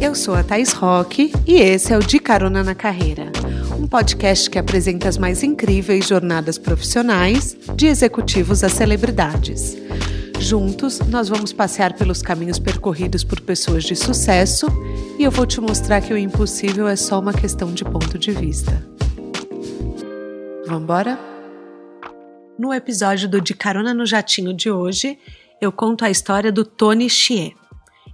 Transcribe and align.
Eu 0.00 0.14
sou 0.14 0.34
a 0.34 0.42
Thais 0.44 0.72
Roque 0.72 1.32
e 1.46 1.54
esse 1.54 1.92
é 1.92 1.96
o 1.96 2.00
De 2.00 2.20
Carona 2.20 2.62
na 2.62 2.74
Carreira, 2.74 3.32
um 3.78 3.86
podcast 3.86 4.48
que 4.48 4.58
apresenta 4.58 5.08
as 5.08 5.18
mais 5.18 5.42
incríveis 5.42 6.06
jornadas 6.06 6.58
profissionais, 6.58 7.56
de 7.74 7.86
executivos 7.86 8.62
a 8.62 8.68
celebridades. 8.68 9.76
Juntos, 10.38 11.00
nós 11.00 11.28
vamos 11.28 11.52
passear 11.52 11.94
pelos 11.94 12.22
caminhos 12.22 12.58
percorridos 12.58 13.24
por 13.24 13.40
pessoas 13.40 13.84
de 13.84 13.96
sucesso 13.96 14.66
e 15.18 15.24
eu 15.24 15.30
vou 15.30 15.46
te 15.46 15.60
mostrar 15.60 16.00
que 16.00 16.12
o 16.12 16.18
impossível 16.18 16.86
é 16.86 16.94
só 16.94 17.18
uma 17.18 17.32
questão 17.32 17.72
de 17.72 17.84
ponto 17.84 18.18
de 18.18 18.30
vista. 18.32 18.86
Vamos 20.66 20.82
embora? 20.82 21.18
No 22.58 22.72
episódio 22.72 23.28
do 23.28 23.40
De 23.40 23.54
Carona 23.54 23.92
no 23.92 24.06
Jatinho 24.06 24.54
de 24.54 24.70
hoje, 24.70 25.18
eu 25.60 25.72
conto 25.72 26.04
a 26.04 26.10
história 26.10 26.52
do 26.52 26.64
Tony 26.64 27.08
Xie. 27.08 27.54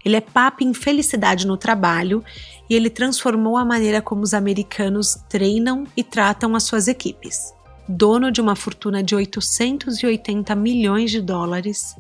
Ele 0.05 0.17
é 0.17 0.21
papa 0.21 0.65
em 0.65 0.75
felicidade 0.75 1.47
no 1.47 1.57
trabalho 1.57 2.25
e 2.69 2.75
ele 2.75 2.91
transformou 2.91 3.57
a 3.57 3.65
maneira 3.65 4.03
como 4.03 4.23
os 4.23 4.35
americanos 4.35 5.17
treinam 5.29 5.87
e 5.97 6.03
tratam 6.03 6.57
as 6.57 6.65
suas 6.65 6.89
equipes. 6.89 7.55
Dono 7.89 8.31
de 8.31 8.41
uma 8.41 8.57
fortuna 8.57 9.03
de 9.03 9.15
880 9.15 10.55
milhões 10.55 11.11
de 11.11 11.21
dólares, 11.21 11.97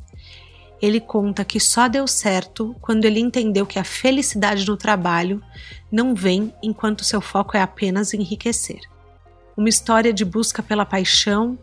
ele 0.81 1.01
conta 1.01 1.45
que 1.45 1.61
só 1.61 1.87
deu 1.87 2.09
certo 2.09 2.75
quando 2.81 3.05
ele 3.05 3.21
entendeu 3.21 3.65
que 3.65 3.79
a 3.79 3.85
felicidade 3.85 4.67
no 4.67 4.77
trabalho 4.77 5.41
não 5.91 6.15
vem 6.15 6.53
enquanto 6.63 7.05
seu 7.05 7.21
foco 7.21 7.57
é 7.57 7.61
apenas 7.61 8.13
enriquecer. 8.13 8.81
Uma 9.57 9.69
história 9.69 10.13
de 10.13 10.25
busca 10.25 10.63
pela 10.63 10.85
paixão, 10.85 11.57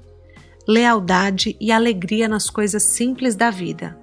lealdade 0.66 1.58
e 1.59 1.71
alegria 1.71 2.30
nas 2.30 2.49
coisas 2.49 2.83
simples 2.83 3.35
da 3.35 3.49
vida 3.49 3.98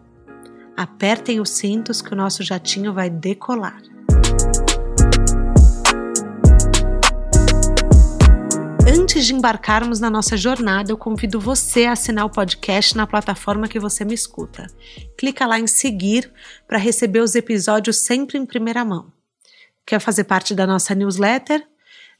Apertem 0.77 1.41
os 1.41 1.51
cintos 1.51 2.03
que 2.03 2.13
o 2.13 2.17
nosso 2.17 2.43
jatinho 2.43 2.93
vai 2.93 3.09
decolar. 3.09 3.81
Antes 8.87 9.27
de 9.27 9.35
embarcarmos 9.35 10.01
na 10.01 10.11
nossa 10.11 10.37
jornada, 10.37 10.93
eu 10.93 10.99
convido 10.99 11.41
você 11.41 11.87
a 11.87 11.93
assinar 11.93 12.27
o 12.27 12.31
podcast 12.31 12.95
na 12.95 13.07
plataforma 13.07 13.69
que 13.69 13.81
você 13.81 14.05
me 14.05 14.13
escuta. 14.13 14.67
Clica 15.17 15.47
lá 15.47 15.59
em 15.59 15.67
seguir 15.67 16.31
para 16.69 16.77
receber 16.77 17.21
os 17.21 17.35
episódios 17.35 17.97
sempre 17.97 18.37
em 18.37 18.45
primeira 18.45 18.85
mão. 18.85 19.11
Quer 19.87 19.99
fazer 19.99 20.25
parte 20.25 20.55
da 20.55 20.67
nossa 20.67 20.95
newsletter? 20.95 21.67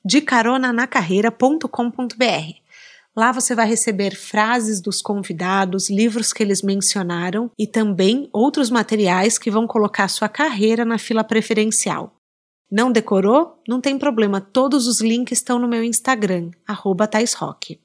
De 0.03 0.23
caronanacarreira.com.br 0.23 2.66
Lá 3.17 3.33
você 3.33 3.55
vai 3.55 3.67
receber 3.67 4.15
frases 4.15 4.79
dos 4.79 5.01
convidados, 5.01 5.89
livros 5.89 6.35
que 6.35 6.43
eles 6.43 6.61
mencionaram 6.61 7.51
e 7.59 7.67
também 7.67 8.29
outros 8.31 8.69
materiais 8.69 9.39
que 9.39 9.51
vão 9.51 9.67
colocar 9.67 10.07
sua 10.09 10.29
carreira 10.29 10.85
na 10.85 10.99
fila 10.99 11.25
preferencial. 11.25 12.15
Não 12.71 12.93
decorou? 12.93 13.63
Não 13.67 13.81
tem 13.81 13.99
problema, 13.99 14.41
todos 14.41 14.87
os 14.87 15.01
links 15.01 15.39
estão 15.39 15.59
no 15.59 15.67
meu 15.67 15.83
Instagram, 15.83 16.51
@taisrock. 17.11 17.81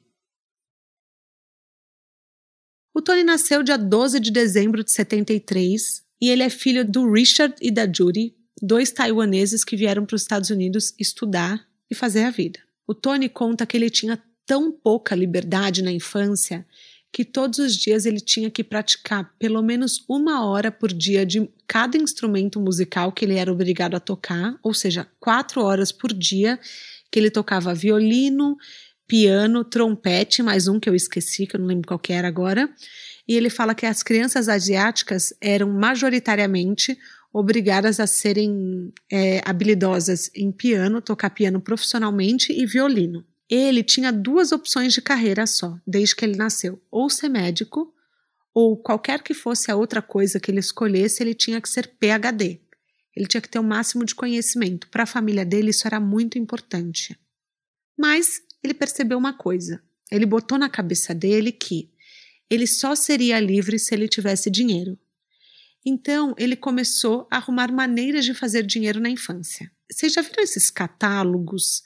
O 2.94 3.02
Tony 3.02 3.24
nasceu 3.24 3.64
dia 3.64 3.78
12 3.78 4.20
de 4.20 4.32
dezembro 4.32 4.84
de 4.84 4.92
73 4.92 6.04
e 6.20 6.30
ele 6.30 6.44
é 6.44 6.50
filho 6.50 6.84
do 6.84 7.10
Richard 7.10 7.56
e 7.62 7.72
da 7.72 7.90
Judy, 7.90 8.36
dois 8.62 8.92
taiwaneses 8.92 9.64
que 9.64 9.78
vieram 9.78 10.06
para 10.06 10.16
os 10.16 10.24
Estados 10.24 10.50
Unidos 10.50 10.94
estudar 11.00 11.66
e 11.90 11.96
fazer 11.96 12.26
a 12.26 12.32
vida. 12.32 12.60
O 12.86 12.94
Tony 12.94 13.30
conta 13.30 13.66
que 13.66 13.78
ele 13.78 13.90
tinha 13.90 14.22
tão 14.46 14.72
pouca 14.72 15.16
liberdade 15.16 15.82
na 15.82 15.92
infância 15.92 16.66
que 17.12 17.26
todos 17.26 17.60
os 17.60 17.76
dias 17.76 18.06
ele 18.06 18.22
tinha 18.22 18.50
que 18.50 18.64
praticar 18.64 19.34
pelo 19.38 19.62
menos 19.62 20.04
uma 20.08 20.46
hora 20.46 20.72
por 20.72 20.94
dia 20.94 21.26
de 21.26 21.50
cada 21.68 21.98
instrumento 21.98 22.60
musical 22.60 23.12
que 23.12 23.26
ele 23.26 23.36
era 23.36 23.52
obrigado 23.52 23.96
a 23.96 24.00
tocar, 24.00 24.58
ou 24.64 24.74
seja, 24.74 25.08
quatro 25.20 25.62
horas 25.62 25.92
por 25.92 26.14
dia 26.14 26.58
que 27.12 27.20
ele 27.20 27.30
tocava 27.30 27.74
violino, 27.74 28.58
piano, 29.06 29.66
trompete, 29.66 30.42
mais 30.42 30.70
um 30.70 30.80
que 30.80 30.90
eu 30.90 30.96
esqueci, 30.96 31.46
que 31.46 31.58
eu 31.58 31.60
não 31.60 31.68
lembro 31.68 31.86
qual 31.86 32.00
que 32.00 32.14
era 32.14 32.30
agora. 32.30 32.70
E 33.28 33.36
ele 33.36 33.50
fala 33.50 33.76
que 33.76 33.86
as 33.86 34.02
crianças 34.02 34.48
asiáticas 34.48 35.34
eram 35.42 35.70
majoritariamente 35.70 36.98
obrigadas 37.34 38.00
a 38.00 38.08
serem 38.08 38.94
é, 39.12 39.42
habilidosas 39.44 40.32
em 40.34 40.50
piano, 40.50 41.02
tocar 41.02 41.30
piano 41.30 41.60
profissionalmente 41.60 42.54
e 42.54 42.66
violino. 42.66 43.26
Ele 43.54 43.84
tinha 43.84 44.14
duas 44.14 44.54
opções 44.54 44.94
de 44.94 45.02
carreira 45.02 45.46
só, 45.46 45.78
desde 45.86 46.16
que 46.16 46.24
ele 46.24 46.38
nasceu: 46.38 46.82
ou 46.90 47.10
ser 47.10 47.28
médico, 47.28 47.94
ou 48.54 48.78
qualquer 48.78 49.22
que 49.22 49.34
fosse 49.34 49.70
a 49.70 49.76
outra 49.76 50.02
coisa 50.02 50.40
que 50.40 50.50
ele 50.50 50.62
escolhesse, 50.62 51.22
ele 51.22 51.34
tinha 51.34 51.60
que 51.60 51.68
ser 51.68 51.88
PhD. 52.00 52.62
Ele 53.14 53.28
tinha 53.28 53.42
que 53.42 53.50
ter 53.50 53.60
o 53.60 53.64
máximo 53.64 54.06
de 54.06 54.16
conhecimento. 54.16 54.88
Para 54.88 55.04
a 55.04 55.08
família 55.08 55.44
dele, 55.44 55.72
isso 55.72 55.86
era 55.86 56.00
muito 56.00 56.38
importante. 56.38 57.20
Mas 57.98 58.42
ele 58.64 58.74
percebeu 58.74 59.18
uma 59.18 59.34
coisa: 59.34 59.84
ele 60.10 60.26
botou 60.26 60.58
na 60.58 60.70
cabeça 60.70 61.14
dele 61.14 61.52
que 61.52 61.92
ele 62.50 62.66
só 62.66 62.96
seria 62.96 63.38
livre 63.38 63.78
se 63.78 63.94
ele 63.94 64.08
tivesse 64.08 64.50
dinheiro. 64.50 64.98
Então, 65.86 66.34
ele 66.38 66.56
começou 66.56 67.28
a 67.30 67.38
arrumar 67.38 67.72
maneiras 67.72 68.24
de 68.24 68.34
fazer 68.34 68.64
dinheiro 68.64 69.00
na 69.00 69.10
infância. 69.10 69.70
Vocês 69.92 70.14
já 70.14 70.22
viram 70.22 70.44
esses 70.44 70.70
catálogos 70.70 71.84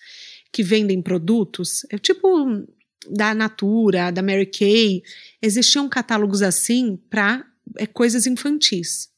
que 0.55 0.63
vendem 0.63 1.01
produtos, 1.01 1.85
é 1.89 1.97
tipo 1.97 2.65
da 3.09 3.35
Natura, 3.35 4.09
da 4.09 4.21
Mary 4.21 4.45
Kay, 4.45 5.03
existiam 5.41 5.89
catálogos 5.89 6.41
assim 6.41 6.97
para 7.09 7.45
é, 7.77 7.85
coisas 7.85 8.25
infantis. 8.25 9.09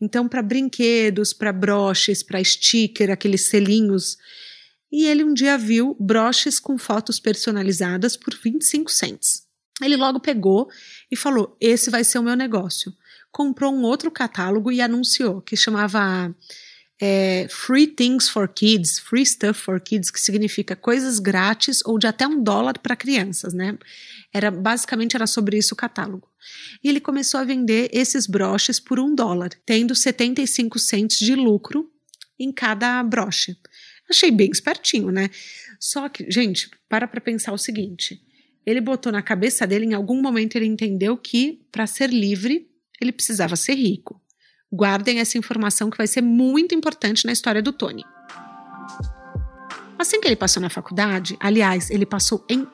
Então, 0.00 0.28
para 0.28 0.40
brinquedos, 0.40 1.32
para 1.32 1.52
broches, 1.52 2.22
para 2.22 2.42
sticker, 2.44 3.10
aqueles 3.10 3.48
selinhos. 3.48 4.16
E 4.90 5.04
ele 5.06 5.24
um 5.24 5.34
dia 5.34 5.58
viu 5.58 5.96
broches 5.98 6.60
com 6.60 6.78
fotos 6.78 7.18
personalizadas 7.18 8.16
por 8.16 8.32
25 8.32 8.88
cents. 8.88 9.42
Ele 9.82 9.96
logo 9.96 10.20
pegou 10.20 10.68
e 11.10 11.16
falou: 11.16 11.56
Esse 11.60 11.90
vai 11.90 12.04
ser 12.04 12.20
o 12.20 12.22
meu 12.22 12.36
negócio. 12.36 12.94
Comprou 13.32 13.74
um 13.74 13.82
outro 13.82 14.12
catálogo 14.12 14.70
e 14.70 14.80
anunciou, 14.80 15.42
que 15.42 15.56
chamava 15.56 16.32
é, 17.00 17.46
Free 17.50 17.86
Things 17.86 18.28
for 18.28 18.48
Kids, 18.48 18.98
Free 18.98 19.26
Stuff 19.26 19.60
for 19.60 19.80
Kids, 19.80 20.10
que 20.10 20.20
significa 20.20 20.76
coisas 20.76 21.18
grátis 21.18 21.80
ou 21.84 21.98
de 21.98 22.06
até 22.06 22.26
um 22.26 22.42
dólar 22.42 22.78
para 22.78 22.96
crianças, 22.96 23.52
né? 23.52 23.76
Era 24.32 24.50
basicamente 24.50 25.16
era 25.16 25.26
sobre 25.26 25.58
isso 25.58 25.74
o 25.74 25.76
catálogo. 25.76 26.28
E 26.82 26.88
ele 26.88 27.00
começou 27.00 27.40
a 27.40 27.44
vender 27.44 27.90
esses 27.92 28.26
broches 28.26 28.78
por 28.78 28.98
um 29.00 29.14
dólar, 29.14 29.50
tendo 29.66 29.94
75 29.94 30.78
cents 30.78 31.18
de 31.18 31.34
lucro 31.34 31.90
em 32.38 32.52
cada 32.52 33.02
broche. 33.02 33.56
Achei 34.08 34.30
bem 34.30 34.50
espertinho, 34.50 35.10
né? 35.10 35.30
Só 35.80 36.08
que, 36.08 36.30
gente, 36.30 36.70
para 36.88 37.08
para 37.08 37.20
pensar 37.20 37.52
o 37.52 37.58
seguinte: 37.58 38.20
ele 38.64 38.80
botou 38.80 39.10
na 39.10 39.22
cabeça 39.22 39.66
dele, 39.66 39.86
em 39.86 39.94
algum 39.94 40.20
momento 40.20 40.56
ele 40.56 40.66
entendeu 40.66 41.16
que 41.16 41.66
para 41.72 41.86
ser 41.86 42.10
livre 42.10 42.68
ele 43.00 43.12
precisava 43.12 43.56
ser 43.56 43.74
rico. 43.74 44.20
Guardem 44.74 45.20
essa 45.20 45.38
informação 45.38 45.88
que 45.88 45.96
vai 45.96 46.06
ser 46.06 46.20
muito 46.20 46.74
importante 46.74 47.24
na 47.24 47.32
história 47.32 47.62
do 47.62 47.72
Tony. 47.72 48.04
Assim 49.96 50.20
que 50.20 50.26
ele 50.26 50.36
passou 50.36 50.60
na 50.60 50.68
faculdade, 50.68 51.36
aliás, 51.38 51.90
ele 51.90 52.04
passou 52.04 52.44
em 52.50 52.66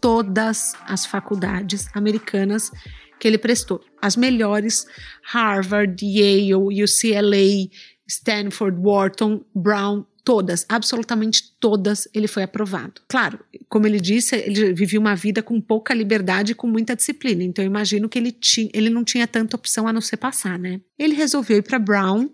todas 0.00 0.74
as 0.88 1.06
faculdades 1.06 1.88
americanas 1.94 2.72
que 3.20 3.28
ele 3.28 3.38
prestou. 3.38 3.80
As 4.02 4.16
melhores: 4.16 4.86
Harvard, 5.22 6.04
Yale, 6.04 6.82
UCLA, 6.82 7.70
Stanford, 8.06 8.78
Wharton, 8.80 9.44
Brown, 9.54 10.04
todas, 10.24 10.64
absolutamente 10.68 11.54
todas, 11.60 12.08
ele 12.14 12.26
foi 12.26 12.42
aprovado. 12.42 13.02
Claro, 13.06 13.38
como 13.68 13.86
ele 13.86 14.00
disse, 14.00 14.34
ele 14.34 14.72
vivia 14.72 14.98
uma 14.98 15.14
vida 15.14 15.42
com 15.42 15.60
pouca 15.60 15.92
liberdade 15.92 16.52
e 16.52 16.54
com 16.54 16.66
muita 16.66 16.96
disciplina, 16.96 17.44
então 17.44 17.62
eu 17.62 17.68
imagino 17.68 18.08
que 18.08 18.18
ele, 18.18 18.32
tinha, 18.32 18.70
ele 18.72 18.88
não 18.88 19.04
tinha 19.04 19.26
tanta 19.26 19.56
opção 19.56 19.86
a 19.86 19.92
não 19.92 20.00
ser 20.00 20.16
passar, 20.16 20.58
né? 20.58 20.80
Ele 20.98 21.14
resolveu 21.14 21.58
ir 21.58 21.62
para 21.62 21.78
Brown 21.78 22.30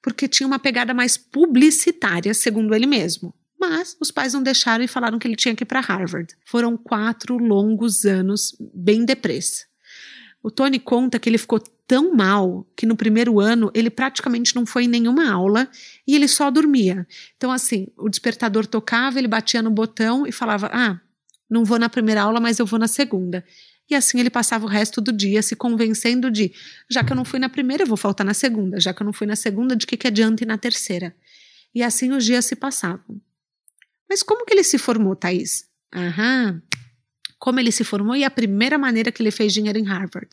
porque 0.00 0.28
tinha 0.28 0.46
uma 0.46 0.58
pegada 0.58 0.94
mais 0.94 1.16
publicitária, 1.16 2.32
segundo 2.34 2.74
ele 2.74 2.86
mesmo. 2.86 3.34
Mas 3.58 3.96
os 3.98 4.10
pais 4.10 4.34
não 4.34 4.42
deixaram 4.42 4.84
e 4.84 4.88
falaram 4.88 5.18
que 5.18 5.26
ele 5.26 5.36
tinha 5.36 5.56
que 5.56 5.62
ir 5.62 5.66
para 5.66 5.80
Harvard. 5.80 6.34
Foram 6.44 6.76
quatro 6.76 7.38
longos 7.38 8.04
anos 8.04 8.54
bem 8.74 9.06
depressa. 9.06 9.64
O 10.42 10.50
Tony 10.50 10.78
conta 10.78 11.18
que 11.18 11.30
ele 11.30 11.38
ficou 11.38 11.58
tão 11.86 12.14
mal 12.14 12.66
que 12.76 12.86
no 12.86 12.96
primeiro 12.96 13.40
ano 13.40 13.70
ele 13.74 13.90
praticamente 13.90 14.54
não 14.54 14.64
foi 14.64 14.84
em 14.84 14.88
nenhuma 14.88 15.30
aula 15.30 15.68
e 16.06 16.14
ele 16.14 16.28
só 16.28 16.50
dormia. 16.50 17.06
Então, 17.36 17.50
assim, 17.50 17.88
o 17.96 18.08
despertador 18.08 18.66
tocava, 18.66 19.18
ele 19.18 19.28
batia 19.28 19.62
no 19.62 19.70
botão 19.70 20.26
e 20.26 20.32
falava: 20.32 20.70
Ah, 20.72 21.00
não 21.48 21.64
vou 21.64 21.78
na 21.78 21.88
primeira 21.88 22.22
aula, 22.22 22.40
mas 22.40 22.58
eu 22.58 22.66
vou 22.66 22.78
na 22.78 22.88
segunda. 22.88 23.44
E 23.88 23.94
assim 23.94 24.18
ele 24.18 24.30
passava 24.30 24.64
o 24.64 24.68
resto 24.68 25.00
do 25.00 25.12
dia 25.12 25.42
se 25.42 25.54
convencendo 25.54 26.30
de: 26.30 26.52
já 26.90 27.04
que 27.04 27.12
eu 27.12 27.16
não 27.16 27.24
fui 27.24 27.38
na 27.38 27.48
primeira, 27.48 27.82
eu 27.82 27.86
vou 27.86 27.96
faltar 27.96 28.24
na 28.24 28.34
segunda. 28.34 28.80
Já 28.80 28.94
que 28.94 29.02
eu 29.02 29.04
não 29.04 29.12
fui 29.12 29.26
na 29.26 29.36
segunda, 29.36 29.76
de 29.76 29.86
que, 29.86 29.96
que 29.96 30.06
adianta 30.06 30.42
ir 30.42 30.46
na 30.46 30.56
terceira? 30.56 31.14
E 31.74 31.82
assim 31.82 32.12
os 32.12 32.24
dias 32.24 32.44
se 32.46 32.56
passavam. 32.56 33.20
Mas 34.08 34.22
como 34.22 34.44
que 34.46 34.54
ele 34.54 34.62
se 34.62 34.78
formou, 34.78 35.14
Thaís? 35.14 35.68
Aham, 35.94 36.62
como 37.38 37.60
ele 37.60 37.70
se 37.70 37.84
formou 37.84 38.16
e 38.16 38.24
a 38.24 38.30
primeira 38.30 38.78
maneira 38.78 39.12
que 39.12 39.22
ele 39.22 39.30
fez 39.30 39.52
dinheiro 39.52 39.78
em 39.78 39.84
Harvard. 39.84 40.30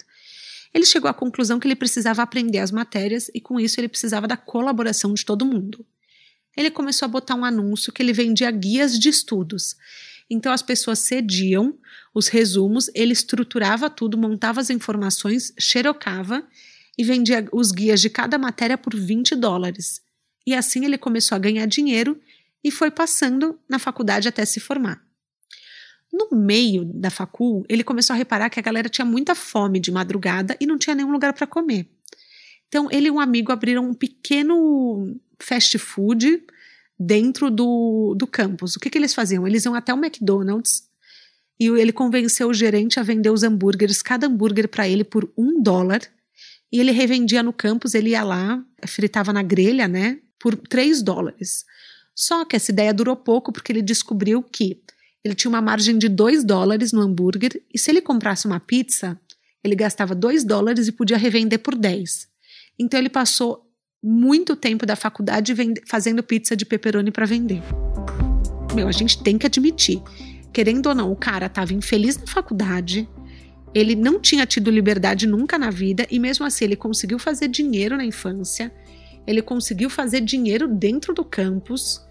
Ele 0.73 0.85
chegou 0.85 1.09
à 1.09 1.13
conclusão 1.13 1.59
que 1.59 1.68
ele 1.68 1.75
precisava 1.75 2.21
aprender 2.21 2.59
as 2.59 2.71
matérias 2.71 3.29
e, 3.33 3.41
com 3.41 3.59
isso, 3.59 3.79
ele 3.79 3.89
precisava 3.89 4.27
da 4.27 4.38
colaboração 4.38 5.13
de 5.13 5.25
todo 5.25 5.45
mundo. 5.45 5.85
Ele 6.56 6.71
começou 6.71 7.06
a 7.06 7.09
botar 7.09 7.35
um 7.35 7.45
anúncio 7.45 7.91
que 7.91 8.01
ele 8.01 8.13
vendia 8.13 8.50
guias 8.51 8.97
de 8.97 9.09
estudos. 9.09 9.75
Então, 10.29 10.51
as 10.51 10.62
pessoas 10.62 11.00
cediam 11.00 11.77
os 12.13 12.27
resumos, 12.27 12.89
ele 12.94 13.13
estruturava 13.13 13.89
tudo, 13.89 14.18
montava 14.18 14.62
as 14.62 14.69
informações, 14.69 15.53
xerocava 15.59 16.45
e 16.97 17.03
vendia 17.03 17.47
os 17.51 17.71
guias 17.71 18.01
de 18.01 18.09
cada 18.09 18.38
matéria 18.38 18.77
por 18.77 18.95
20 18.95 19.35
dólares. 19.35 20.01
E 20.45 20.53
assim 20.53 20.85
ele 20.85 20.97
começou 20.97 21.35
a 21.35 21.39
ganhar 21.39 21.65
dinheiro 21.65 22.19
e 22.63 22.71
foi 22.71 22.91
passando 22.91 23.59
na 23.68 23.79
faculdade 23.79 24.27
até 24.27 24.45
se 24.45 24.59
formar. 24.59 25.01
No 26.12 26.30
meio 26.31 26.84
da 26.84 27.10
facul, 27.10 27.63
ele 27.69 27.84
começou 27.84 28.13
a 28.13 28.18
reparar 28.18 28.50
que 28.50 28.60
a 28.60 28.63
galera 28.63 28.90
tinha 28.90 29.06
muita 29.06 29.34
fome 29.34 29.80
de 29.80 29.92
madrugada 29.92 30.58
e 30.60 30.66
não 30.66 30.78
tinha 30.78 30.96
nenhum 30.96 31.12
lugar 31.12 31.34
para 31.34 31.48
comer. 31.48 31.88
Então, 32.68 32.90
ele 32.92 33.08
e 33.08 33.12
um 33.12 33.19
amigo 33.19 33.52
abriram 33.52 33.86
um 33.86 33.94
pequeno 33.94 35.18
fast 35.40 35.78
food 35.78 36.44
dentro 37.00 37.50
do, 37.50 38.13
do 38.18 38.28
campus. 38.28 38.75
O 38.75 38.80
que, 38.80 38.90
que 38.90 38.98
eles 38.98 39.13
faziam? 39.13 39.48
Eles 39.48 39.66
iam 39.66 39.74
até 39.74 39.94
o 39.94 39.98
McDonald's 39.98 40.84
e 41.60 41.68
ele 41.68 41.92
convenceu 41.92 42.50
o 42.50 42.54
gerente 42.54 43.00
a 43.00 43.04
vender 43.04 43.30
os 43.30 43.44
hambúrgueres, 43.44 44.02
cada 44.02 44.28
hambúrguer 44.28 44.68
para 44.68 44.88
ele 44.88 45.04
por 45.04 45.31
um 45.38 45.62
dólar. 45.62 46.02
E 46.72 46.80
ele 46.80 46.92
revendia 46.92 47.44
no 47.44 47.52
campus, 47.54 47.94
ele 47.94 48.12
ia 48.12 48.24
lá, 48.24 48.64
fritava 48.88 49.34
na 49.34 49.44
grelha, 49.44 49.88
né, 49.88 50.19
por 50.40 50.56
três 50.56 51.02
dólares. 51.02 51.66
Só 52.16 52.46
que 52.46 52.56
essa 52.56 52.72
ideia 52.72 52.94
durou 52.94 53.16
pouco 53.16 53.52
porque 53.52 53.72
ele 53.72 53.81
descobriu 53.81 54.42
que 54.42 54.81
ele 55.23 55.35
tinha 55.35 55.50
uma 55.50 55.62
margem 55.62 55.97
de 55.97 56.09
2 56.09 56.44
dólares 56.44 56.91
no 56.91 57.01
hambúrguer 57.01 57.62
e 57.73 57.77
se 57.77 57.91
ele 57.91 58.01
comprasse 58.01 58.45
uma 58.47 58.59
pizza, 58.59 59.19
ele 59.63 59.75
gastava 59.75 60.15
2 60.15 60.44
dólares 60.44 60.88
e 60.88 60.91
podia 60.91 61.18
revender 61.18 61.59
por 61.59 61.75
10. 61.75 62.27
Então 62.79 63.00
ele 63.00 63.09
passou 63.09 63.68
muito 64.03 64.56
tempo 64.56 64.85
da 64.85 64.95
faculdade 64.95 65.53
fazendo 65.85 66.23
pizza 66.23 66.56
de 66.56 66.65
pepperoni 66.65 67.12
para 67.12 67.25
vender. 67.25 67.62
Meu, 68.73 68.88
a 68.88 68.91
gente 68.91 69.21
tem 69.21 69.38
que 69.38 69.45
admitir, 69.45 70.01
querendo 70.51 70.88
ou 70.88 70.95
não, 70.95 71.12
o 71.12 71.15
cara 71.15 71.45
estava 71.45 71.73
infeliz 71.73 72.18
na 72.18 72.25
faculdade, 72.25 73.07
ele 73.73 73.95
não 73.95 74.19
tinha 74.19 74.45
tido 74.45 74.71
liberdade 74.71 75.27
nunca 75.27 75.57
na 75.57 75.69
vida 75.69 76.07
e 76.09 76.18
mesmo 76.18 76.45
assim 76.45 76.65
ele 76.65 76.75
conseguiu 76.75 77.19
fazer 77.19 77.47
dinheiro 77.47 77.95
na 77.95 78.03
infância, 78.03 78.71
ele 79.27 79.41
conseguiu 79.41 79.89
fazer 79.89 80.21
dinheiro 80.21 80.68
dentro 80.68 81.13
do 81.13 81.23
campus 81.23 82.01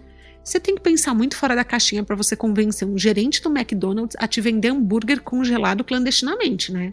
você 0.43 0.59
tem 0.59 0.75
que 0.75 0.81
pensar 0.81 1.15
muito 1.15 1.37
fora 1.37 1.55
da 1.55 1.65
caixinha 1.65 2.03
para 2.03 2.17
você 2.17 2.35
convencer 2.35 2.87
um 2.87 2.99
gerente 2.99 3.43
do 3.43 3.51
McDonald's 3.51 4.17
a 4.19 4.27
te 4.27 4.41
vender 4.41 4.69
hambúrguer 4.69 5.21
congelado 5.21 5.85
clandestinamente, 5.85 6.73
né? 6.73 6.93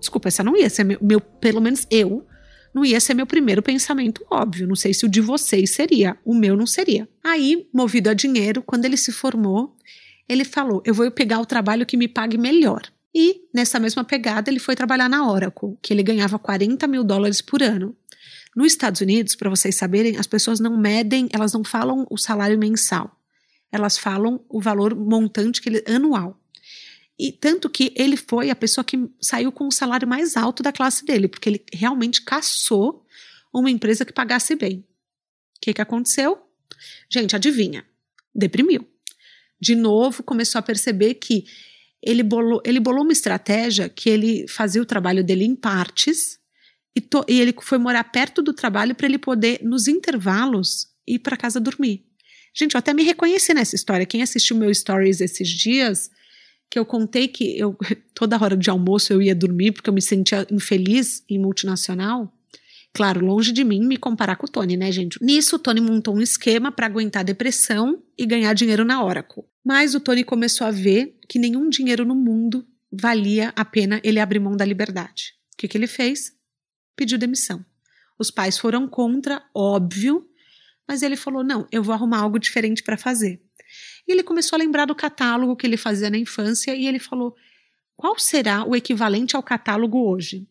Desculpa, 0.00 0.28
essa 0.28 0.42
não 0.42 0.56
ia 0.56 0.68
ser 0.68 0.84
meu, 0.84 0.98
meu, 1.00 1.20
pelo 1.20 1.60
menos 1.60 1.86
eu, 1.90 2.26
não 2.74 2.84
ia 2.84 2.98
ser 3.00 3.14
meu 3.14 3.26
primeiro 3.26 3.62
pensamento 3.62 4.24
óbvio. 4.30 4.66
Não 4.66 4.74
sei 4.74 4.94
se 4.94 5.04
o 5.04 5.08
de 5.08 5.20
vocês 5.20 5.70
seria, 5.70 6.16
o 6.24 6.34
meu 6.34 6.56
não 6.56 6.66
seria. 6.66 7.08
Aí, 7.22 7.68
movido 7.72 8.10
a 8.10 8.14
dinheiro, 8.14 8.62
quando 8.62 8.84
ele 8.84 8.96
se 8.96 9.12
formou, 9.12 9.76
ele 10.28 10.44
falou: 10.44 10.82
Eu 10.84 10.94
vou 10.94 11.10
pegar 11.10 11.40
o 11.40 11.46
trabalho 11.46 11.86
que 11.86 11.96
me 11.96 12.08
pague 12.08 12.38
melhor. 12.38 12.82
E, 13.14 13.42
nessa 13.54 13.78
mesma 13.78 14.04
pegada, 14.04 14.50
ele 14.50 14.58
foi 14.58 14.74
trabalhar 14.74 15.08
na 15.08 15.30
Oracle, 15.30 15.76
que 15.82 15.92
ele 15.92 16.02
ganhava 16.02 16.38
40 16.38 16.86
mil 16.86 17.04
dólares 17.04 17.42
por 17.42 17.62
ano. 17.62 17.94
Nos 18.54 18.72
Estados 18.72 19.00
Unidos, 19.00 19.34
para 19.34 19.48
vocês 19.48 19.76
saberem, 19.76 20.16
as 20.18 20.26
pessoas 20.26 20.60
não 20.60 20.76
medem, 20.76 21.28
elas 21.32 21.52
não 21.52 21.64
falam 21.64 22.06
o 22.10 22.18
salário 22.18 22.58
mensal. 22.58 23.18
Elas 23.70 23.96
falam 23.96 24.44
o 24.48 24.60
valor 24.60 24.94
montante 24.94 25.60
que 25.60 25.70
ele, 25.70 25.84
anual. 25.86 26.38
E 27.18 27.32
tanto 27.32 27.70
que 27.70 27.92
ele 27.96 28.16
foi 28.16 28.50
a 28.50 28.56
pessoa 28.56 28.84
que 28.84 29.08
saiu 29.20 29.50
com 29.50 29.66
o 29.66 29.72
salário 29.72 30.06
mais 30.06 30.36
alto 30.36 30.62
da 30.62 30.72
classe 30.72 31.04
dele, 31.04 31.28
porque 31.28 31.48
ele 31.48 31.64
realmente 31.72 32.22
caçou 32.22 33.06
uma 33.52 33.70
empresa 33.70 34.04
que 34.04 34.12
pagasse 34.12 34.54
bem. 34.54 34.78
O 35.56 35.60
que, 35.60 35.72
que 35.72 35.80
aconteceu? 35.80 36.38
Gente, 37.10 37.36
adivinha? 37.36 37.86
Deprimiu. 38.34 38.86
De 39.60 39.74
novo, 39.74 40.22
começou 40.22 40.58
a 40.58 40.62
perceber 40.62 41.14
que 41.14 41.44
ele 42.02 42.22
bolou, 42.22 42.60
ele 42.66 42.80
bolou 42.80 43.04
uma 43.04 43.12
estratégia 43.12 43.88
que 43.88 44.10
ele 44.10 44.46
fazia 44.48 44.82
o 44.82 44.86
trabalho 44.86 45.22
dele 45.22 45.44
em 45.44 45.54
partes 45.54 46.41
e, 46.94 47.00
to, 47.00 47.24
e 47.28 47.40
ele 47.40 47.54
foi 47.60 47.78
morar 47.78 48.04
perto 48.04 48.42
do 48.42 48.52
trabalho 48.52 48.94
para 48.94 49.06
ele 49.06 49.18
poder, 49.18 49.60
nos 49.62 49.88
intervalos, 49.88 50.88
ir 51.06 51.18
para 51.18 51.36
casa 51.36 51.60
dormir. 51.60 52.04
Gente, 52.54 52.74
eu 52.74 52.78
até 52.78 52.92
me 52.92 53.02
reconheci 53.02 53.54
nessa 53.54 53.74
história. 53.74 54.04
Quem 54.04 54.22
assistiu 54.22 54.56
meu 54.56 54.72
stories 54.74 55.20
esses 55.20 55.48
dias, 55.48 56.10
que 56.70 56.78
eu 56.78 56.84
contei 56.84 57.28
que 57.28 57.58
eu 57.58 57.76
toda 58.14 58.42
hora 58.42 58.56
de 58.56 58.70
almoço 58.70 59.12
eu 59.12 59.22
ia 59.22 59.34
dormir 59.34 59.72
porque 59.72 59.88
eu 59.88 59.94
me 59.94 60.02
sentia 60.02 60.46
infeliz 60.50 61.22
em 61.28 61.38
multinacional. 61.38 62.32
Claro, 62.94 63.24
longe 63.24 63.52
de 63.52 63.64
mim 63.64 63.86
me 63.86 63.96
comparar 63.96 64.36
com 64.36 64.46
o 64.46 64.48
Tony, 64.48 64.76
né, 64.76 64.92
gente? 64.92 65.18
Nisso, 65.22 65.56
o 65.56 65.58
Tony 65.58 65.80
montou 65.80 66.14
um 66.14 66.20
esquema 66.20 66.70
para 66.70 66.84
aguentar 66.84 67.20
a 67.20 67.24
depressão 67.24 68.02
e 68.18 68.26
ganhar 68.26 68.52
dinheiro 68.52 68.84
na 68.84 69.02
Oracle. 69.02 69.44
Mas 69.64 69.94
o 69.94 70.00
Tony 70.00 70.22
começou 70.22 70.66
a 70.66 70.70
ver 70.70 71.16
que 71.26 71.38
nenhum 71.38 71.70
dinheiro 71.70 72.04
no 72.04 72.14
mundo 72.14 72.66
valia 72.92 73.50
a 73.56 73.64
pena 73.64 73.98
ele 74.04 74.20
abrir 74.20 74.40
mão 74.40 74.54
da 74.54 74.64
liberdade. 74.64 75.32
O 75.54 75.56
que, 75.56 75.68
que 75.68 75.78
ele 75.78 75.86
fez? 75.86 76.32
Pediu 76.96 77.18
demissão. 77.18 77.64
Os 78.18 78.30
pais 78.30 78.58
foram 78.58 78.86
contra, 78.86 79.42
óbvio, 79.54 80.28
mas 80.86 81.02
ele 81.02 81.16
falou: 81.16 81.42
não, 81.42 81.66
eu 81.72 81.82
vou 81.82 81.94
arrumar 81.94 82.18
algo 82.18 82.38
diferente 82.38 82.82
para 82.82 82.96
fazer. 82.96 83.40
E 84.06 84.12
ele 84.12 84.22
começou 84.22 84.56
a 84.56 84.58
lembrar 84.58 84.84
do 84.84 84.94
catálogo 84.94 85.56
que 85.56 85.66
ele 85.66 85.76
fazia 85.76 86.10
na 86.10 86.18
infância 86.18 86.74
e 86.74 86.86
ele 86.86 86.98
falou: 86.98 87.34
qual 87.96 88.18
será 88.18 88.64
o 88.64 88.76
equivalente 88.76 89.36
ao 89.36 89.42
catálogo 89.42 90.08
hoje? 90.08 90.46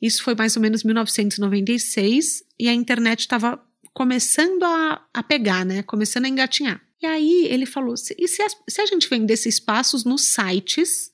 Isso 0.00 0.22
foi 0.22 0.34
mais 0.34 0.56
ou 0.56 0.62
menos 0.62 0.84
1996 0.84 2.44
e 2.58 2.68
a 2.68 2.74
internet 2.74 3.20
estava 3.20 3.60
começando 3.92 4.62
a, 4.62 5.04
a 5.12 5.22
pegar, 5.22 5.64
né? 5.64 5.82
Começando 5.82 6.26
a 6.26 6.28
engatinhar. 6.28 6.80
E 7.02 7.06
aí 7.06 7.46
ele 7.48 7.66
falou: 7.66 7.94
e 7.94 8.28
se 8.28 8.42
se 8.68 8.80
a 8.80 8.86
gente 8.86 9.08
vendesse 9.08 9.48
espaços 9.48 10.04
nos 10.04 10.34
sites 10.34 11.12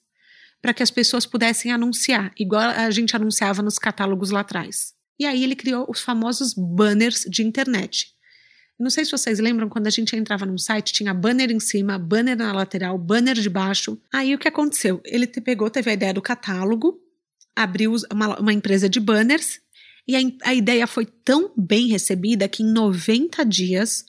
para 0.64 0.72
que 0.72 0.82
as 0.82 0.90
pessoas 0.90 1.26
pudessem 1.26 1.70
anunciar, 1.70 2.32
igual 2.38 2.62
a 2.62 2.90
gente 2.90 3.14
anunciava 3.14 3.60
nos 3.60 3.78
catálogos 3.78 4.30
lá 4.30 4.40
atrás. 4.40 4.94
E 5.18 5.26
aí 5.26 5.44
ele 5.44 5.54
criou 5.54 5.84
os 5.90 6.00
famosos 6.00 6.54
banners 6.54 7.26
de 7.28 7.42
internet. 7.42 8.06
Não 8.80 8.88
sei 8.88 9.04
se 9.04 9.10
vocês 9.10 9.38
lembram 9.38 9.68
quando 9.68 9.88
a 9.88 9.90
gente 9.90 10.16
entrava 10.16 10.46
num 10.46 10.56
site, 10.56 10.94
tinha 10.94 11.12
banner 11.12 11.50
em 11.50 11.60
cima, 11.60 11.98
banner 11.98 12.34
na 12.34 12.50
lateral, 12.50 12.96
banner 12.96 13.34
de 13.34 13.50
baixo. 13.50 14.00
Aí 14.10 14.34
o 14.34 14.38
que 14.38 14.48
aconteceu? 14.48 15.02
Ele 15.04 15.26
pegou, 15.26 15.68
teve 15.68 15.90
a 15.90 15.92
ideia 15.92 16.14
do 16.14 16.22
catálogo, 16.22 16.98
abriu 17.54 17.94
uma, 18.10 18.40
uma 18.40 18.52
empresa 18.54 18.88
de 18.88 19.00
banners, 19.00 19.60
e 20.08 20.16
a, 20.16 20.20
a 20.44 20.54
ideia 20.54 20.86
foi 20.86 21.04
tão 21.04 21.52
bem 21.54 21.88
recebida 21.88 22.48
que 22.48 22.62
em 22.62 22.72
90 22.72 23.44
dias 23.44 24.06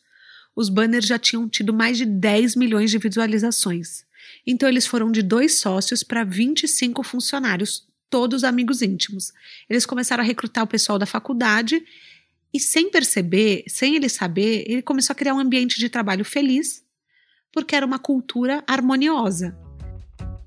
os 0.55 0.69
banners 0.69 1.05
já 1.05 1.19
tinham 1.19 1.49
tido 1.49 1.73
mais 1.73 1.97
de 1.97 2.05
10 2.05 2.55
milhões 2.55 2.91
de 2.91 2.97
visualizações. 2.97 4.05
Então 4.45 4.69
eles 4.69 4.85
foram 4.85 5.11
de 5.11 5.21
dois 5.21 5.59
sócios 5.59 6.03
para 6.03 6.23
25 6.23 7.01
funcionários, 7.03 7.87
todos 8.09 8.43
amigos 8.43 8.81
íntimos. 8.81 9.33
Eles 9.69 9.85
começaram 9.85 10.23
a 10.23 10.27
recrutar 10.27 10.63
o 10.63 10.67
pessoal 10.67 10.99
da 10.99 11.05
faculdade 11.05 11.83
e, 12.53 12.59
sem 12.59 12.89
perceber, 12.89 13.63
sem 13.67 13.95
ele 13.95 14.07
saber, 14.07 14.63
ele 14.67 14.81
começou 14.81 15.13
a 15.13 15.15
criar 15.17 15.33
um 15.33 15.39
ambiente 15.39 15.79
de 15.79 15.89
trabalho 15.89 16.23
feliz, 16.23 16.83
porque 17.51 17.75
era 17.75 17.85
uma 17.85 17.99
cultura 17.99 18.63
harmoniosa. 18.67 19.57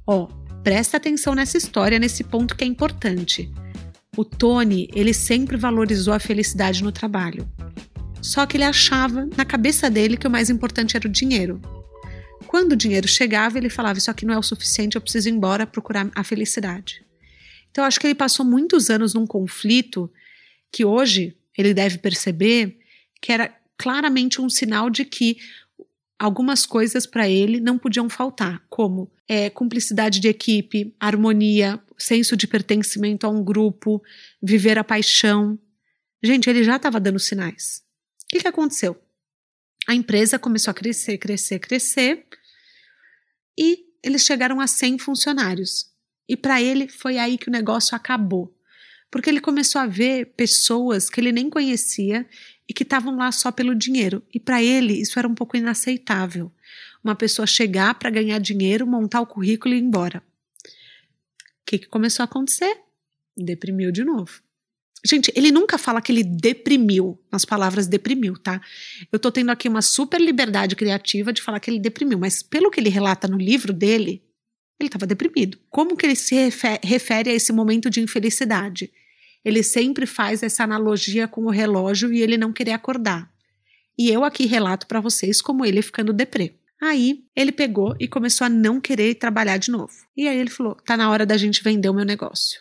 Ó, 0.06 0.22
oh, 0.22 0.62
presta 0.62 0.96
atenção 0.96 1.34
nessa 1.34 1.58
história, 1.58 1.98
nesse 1.98 2.24
ponto 2.24 2.56
que 2.56 2.64
é 2.64 2.66
importante. 2.66 3.52
O 4.16 4.24
Tony, 4.24 4.88
ele 4.94 5.12
sempre 5.12 5.56
valorizou 5.56 6.14
a 6.14 6.18
felicidade 6.18 6.82
no 6.82 6.90
trabalho. 6.90 7.46
Só 8.22 8.46
que 8.46 8.56
ele 8.56 8.64
achava, 8.64 9.28
na 9.36 9.44
cabeça 9.44 9.90
dele, 9.90 10.16
que 10.16 10.26
o 10.26 10.30
mais 10.30 10.50
importante 10.50 10.96
era 10.96 11.06
o 11.06 11.10
dinheiro. 11.10 11.60
Quando 12.48 12.72
o 12.72 12.76
dinheiro 12.76 13.06
chegava, 13.06 13.58
ele 13.58 13.68
falava: 13.68 13.98
Isso 13.98 14.10
aqui 14.10 14.24
não 14.24 14.32
é 14.32 14.38
o 14.38 14.42
suficiente, 14.42 14.96
eu 14.96 15.02
preciso 15.02 15.28
ir 15.28 15.32
embora 15.32 15.66
procurar 15.66 16.10
a 16.14 16.24
felicidade. 16.24 17.04
Então, 17.70 17.84
acho 17.84 18.00
que 18.00 18.06
ele 18.06 18.14
passou 18.14 18.44
muitos 18.44 18.88
anos 18.88 19.12
num 19.12 19.26
conflito 19.26 20.10
que 20.72 20.82
hoje 20.82 21.36
ele 21.56 21.74
deve 21.74 21.98
perceber 21.98 22.78
que 23.20 23.32
era 23.32 23.54
claramente 23.76 24.40
um 24.40 24.48
sinal 24.48 24.88
de 24.88 25.04
que 25.04 25.36
algumas 26.18 26.64
coisas 26.64 27.06
para 27.06 27.28
ele 27.28 27.60
não 27.60 27.76
podiam 27.76 28.08
faltar, 28.08 28.64
como 28.70 29.12
é, 29.28 29.50
cumplicidade 29.50 30.18
de 30.18 30.28
equipe, 30.28 30.94
harmonia, 30.98 31.78
senso 31.98 32.34
de 32.34 32.46
pertencimento 32.46 33.26
a 33.26 33.30
um 33.30 33.44
grupo, 33.44 34.02
viver 34.42 34.78
a 34.78 34.84
paixão. 34.84 35.58
Gente, 36.22 36.48
ele 36.48 36.64
já 36.64 36.76
estava 36.76 36.98
dando 36.98 37.18
sinais. 37.18 37.82
O 38.24 38.28
que, 38.28 38.40
que 38.40 38.48
aconteceu? 38.48 38.98
A 39.86 39.94
empresa 39.94 40.38
começou 40.38 40.70
a 40.70 40.74
crescer, 40.74 41.18
crescer, 41.18 41.58
crescer 41.58 42.26
e 43.58 43.86
eles 44.02 44.24
chegaram 44.24 44.60
a 44.60 44.68
100 44.68 44.98
funcionários. 44.98 45.90
E 46.28 46.36
para 46.36 46.62
ele 46.62 46.88
foi 46.88 47.18
aí 47.18 47.36
que 47.36 47.48
o 47.48 47.52
negócio 47.52 47.96
acabou. 47.96 48.54
Porque 49.10 49.28
ele 49.28 49.40
começou 49.40 49.80
a 49.80 49.86
ver 49.86 50.34
pessoas 50.36 51.10
que 51.10 51.20
ele 51.20 51.32
nem 51.32 51.50
conhecia 51.50 52.24
e 52.68 52.72
que 52.72 52.84
estavam 52.84 53.16
lá 53.16 53.32
só 53.32 53.50
pelo 53.50 53.74
dinheiro. 53.74 54.22
E 54.32 54.38
para 54.38 54.62
ele 54.62 54.92
isso 54.92 55.18
era 55.18 55.26
um 55.26 55.34
pouco 55.34 55.56
inaceitável. 55.56 56.52
Uma 57.02 57.16
pessoa 57.16 57.46
chegar 57.46 57.94
para 57.94 58.10
ganhar 58.10 58.38
dinheiro, 58.38 58.86
montar 58.86 59.20
o 59.20 59.26
currículo 59.26 59.74
e 59.74 59.78
ir 59.78 59.82
embora. 59.82 60.22
O 60.58 61.66
que, 61.66 61.78
que 61.78 61.88
começou 61.88 62.22
a 62.22 62.26
acontecer? 62.26 62.82
deprimiu 63.36 63.92
de 63.92 64.04
novo. 64.04 64.42
Gente, 65.04 65.32
ele 65.34 65.52
nunca 65.52 65.78
fala 65.78 66.02
que 66.02 66.10
ele 66.10 66.24
deprimiu, 66.24 67.18
nas 67.30 67.44
palavras 67.44 67.86
deprimiu, 67.86 68.36
tá? 68.36 68.60
Eu 69.12 69.18
tô 69.18 69.30
tendo 69.30 69.50
aqui 69.50 69.68
uma 69.68 69.82
super 69.82 70.20
liberdade 70.20 70.74
criativa 70.74 71.32
de 71.32 71.40
falar 71.40 71.60
que 71.60 71.70
ele 71.70 71.78
deprimiu, 71.78 72.18
mas 72.18 72.42
pelo 72.42 72.70
que 72.70 72.80
ele 72.80 72.88
relata 72.88 73.28
no 73.28 73.38
livro 73.38 73.72
dele, 73.72 74.22
ele 74.78 74.88
estava 74.88 75.06
deprimido. 75.06 75.58
Como 75.70 75.96
que 75.96 76.04
ele 76.04 76.16
se 76.16 76.34
refere 76.82 77.30
a 77.30 77.34
esse 77.34 77.52
momento 77.52 77.88
de 77.88 78.00
infelicidade? 78.00 78.90
Ele 79.44 79.62
sempre 79.62 80.04
faz 80.04 80.42
essa 80.42 80.64
analogia 80.64 81.28
com 81.28 81.44
o 81.44 81.50
relógio 81.50 82.12
e 82.12 82.20
ele 82.20 82.36
não 82.36 82.52
querer 82.52 82.72
acordar. 82.72 83.30
E 83.96 84.10
eu 84.10 84.24
aqui 84.24 84.46
relato 84.46 84.86
para 84.86 85.00
vocês 85.00 85.40
como 85.40 85.64
ele 85.64 85.82
ficando 85.82 86.12
deprê. 86.12 86.54
Aí 86.80 87.24
ele 87.34 87.50
pegou 87.50 87.96
e 87.98 88.06
começou 88.06 88.44
a 88.44 88.48
não 88.48 88.80
querer 88.80 89.14
trabalhar 89.16 89.56
de 89.56 89.70
novo. 89.70 89.92
E 90.16 90.28
aí 90.28 90.38
ele 90.38 90.50
falou: 90.50 90.76
tá 90.76 90.96
na 90.96 91.10
hora 91.10 91.26
da 91.26 91.36
gente 91.36 91.62
vender 91.62 91.88
o 91.88 91.94
meu 91.94 92.04
negócio. 92.04 92.60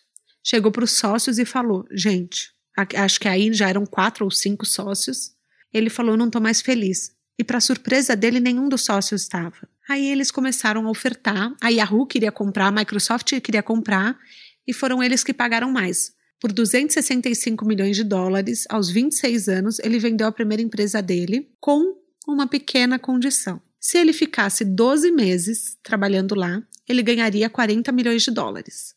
Chegou 0.50 0.72
para 0.72 0.86
os 0.86 0.92
sócios 0.92 1.38
e 1.38 1.44
falou: 1.44 1.86
gente, 1.92 2.54
acho 2.96 3.20
que 3.20 3.28
aí 3.28 3.52
já 3.52 3.68
eram 3.68 3.86
quatro 3.86 4.24
ou 4.24 4.32
cinco 4.32 4.66
sócios. 4.66 5.34
Ele 5.74 5.90
falou: 5.90 6.16
não 6.16 6.30
tô 6.30 6.40
mais 6.40 6.62
feliz. 6.62 7.12
E 7.38 7.44
para 7.44 7.60
surpresa 7.60 8.16
dele, 8.16 8.40
nenhum 8.40 8.70
dos 8.70 8.86
sócios 8.86 9.24
estava. 9.24 9.68
Aí 9.90 10.08
eles 10.08 10.32
começaram 10.32 10.88
a 10.88 10.90
ofertar. 10.90 11.54
A 11.62 11.68
Yahoo 11.68 12.08
queria 12.08 12.32
comprar, 12.32 12.68
a 12.68 12.72
Microsoft 12.72 13.40
queria 13.42 13.62
comprar, 13.62 14.18
e 14.66 14.72
foram 14.72 15.04
eles 15.04 15.22
que 15.22 15.34
pagaram 15.34 15.70
mais. 15.70 16.14
Por 16.40 16.54
265 16.54 17.66
milhões 17.66 17.98
de 17.98 18.04
dólares, 18.06 18.66
aos 18.70 18.90
26 18.90 19.50
anos, 19.50 19.80
ele 19.80 20.00
vendeu 20.00 20.28
a 20.28 20.32
primeira 20.32 20.64
empresa 20.64 21.02
dele 21.02 21.52
com 21.60 21.96
uma 22.26 22.48
pequena 22.48 22.98
condição. 22.98 23.62
Se 23.80 23.98
ele 23.98 24.14
ficasse 24.14 24.64
12 24.64 25.12
meses 25.12 25.78
trabalhando 25.84 26.36
lá, 26.36 26.64
ele 26.88 27.04
ganharia 27.04 27.50
40 27.50 27.92
milhões 27.92 28.24
de 28.24 28.32
dólares. 28.32 28.97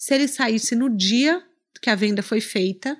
Se 0.00 0.14
ele 0.14 0.26
saísse 0.26 0.74
no 0.74 0.88
dia 0.88 1.44
que 1.82 1.90
a 1.90 1.94
venda 1.94 2.22
foi 2.22 2.40
feita, 2.40 2.98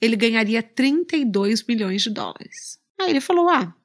ele 0.00 0.16
ganharia 0.16 0.62
32 0.62 1.62
milhões 1.64 2.00
de 2.00 2.08
dólares. 2.08 2.78
Aí 2.98 3.10
ele 3.10 3.20
falou: 3.20 3.50
ah, 3.50 3.76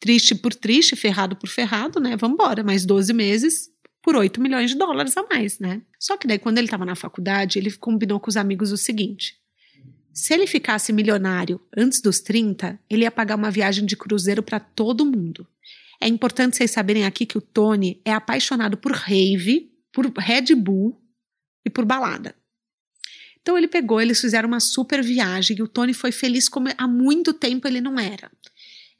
triste 0.00 0.34
por 0.34 0.54
triste, 0.54 0.96
ferrado 0.96 1.36
por 1.36 1.50
ferrado, 1.50 2.00
né? 2.00 2.16
Vamos 2.16 2.36
embora, 2.36 2.64
mais 2.64 2.86
12 2.86 3.12
meses, 3.12 3.68
por 4.02 4.16
8 4.16 4.40
milhões 4.40 4.70
de 4.70 4.78
dólares 4.78 5.14
a 5.14 5.24
mais, 5.24 5.58
né? 5.58 5.82
Só 5.98 6.16
que 6.16 6.26
daí, 6.26 6.38
quando 6.38 6.56
ele 6.56 6.68
estava 6.68 6.86
na 6.86 6.96
faculdade, 6.96 7.58
ele 7.58 7.70
combinou 7.72 8.18
com 8.18 8.30
os 8.30 8.36
amigos 8.38 8.72
o 8.72 8.78
seguinte: 8.78 9.36
se 10.10 10.32
ele 10.32 10.46
ficasse 10.46 10.94
milionário 10.94 11.60
antes 11.76 12.00
dos 12.00 12.18
30, 12.20 12.80
ele 12.88 13.02
ia 13.02 13.10
pagar 13.10 13.36
uma 13.36 13.50
viagem 13.50 13.84
de 13.84 13.94
cruzeiro 13.94 14.42
para 14.42 14.58
todo 14.58 15.04
mundo. 15.04 15.46
É 16.00 16.08
importante 16.08 16.56
vocês 16.56 16.70
saberem 16.70 17.04
aqui 17.04 17.26
que 17.26 17.36
o 17.36 17.42
Tony 17.42 18.00
é 18.06 18.12
apaixonado 18.14 18.78
por 18.78 18.92
rave, 18.92 19.70
por 19.92 20.06
Red 20.06 20.54
Bull 20.54 20.98
e 21.64 21.70
por 21.70 21.84
balada. 21.84 22.34
Então 23.42 23.56
ele 23.56 23.68
pegou, 23.68 24.00
eles 24.00 24.20
fizeram 24.20 24.48
uma 24.48 24.60
super 24.60 25.02
viagem 25.02 25.56
e 25.58 25.62
o 25.62 25.68
Tony 25.68 25.94
foi 25.94 26.12
feliz 26.12 26.48
como 26.48 26.68
há 26.76 26.86
muito 26.86 27.32
tempo 27.32 27.66
ele 27.66 27.80
não 27.80 27.98
era. 27.98 28.30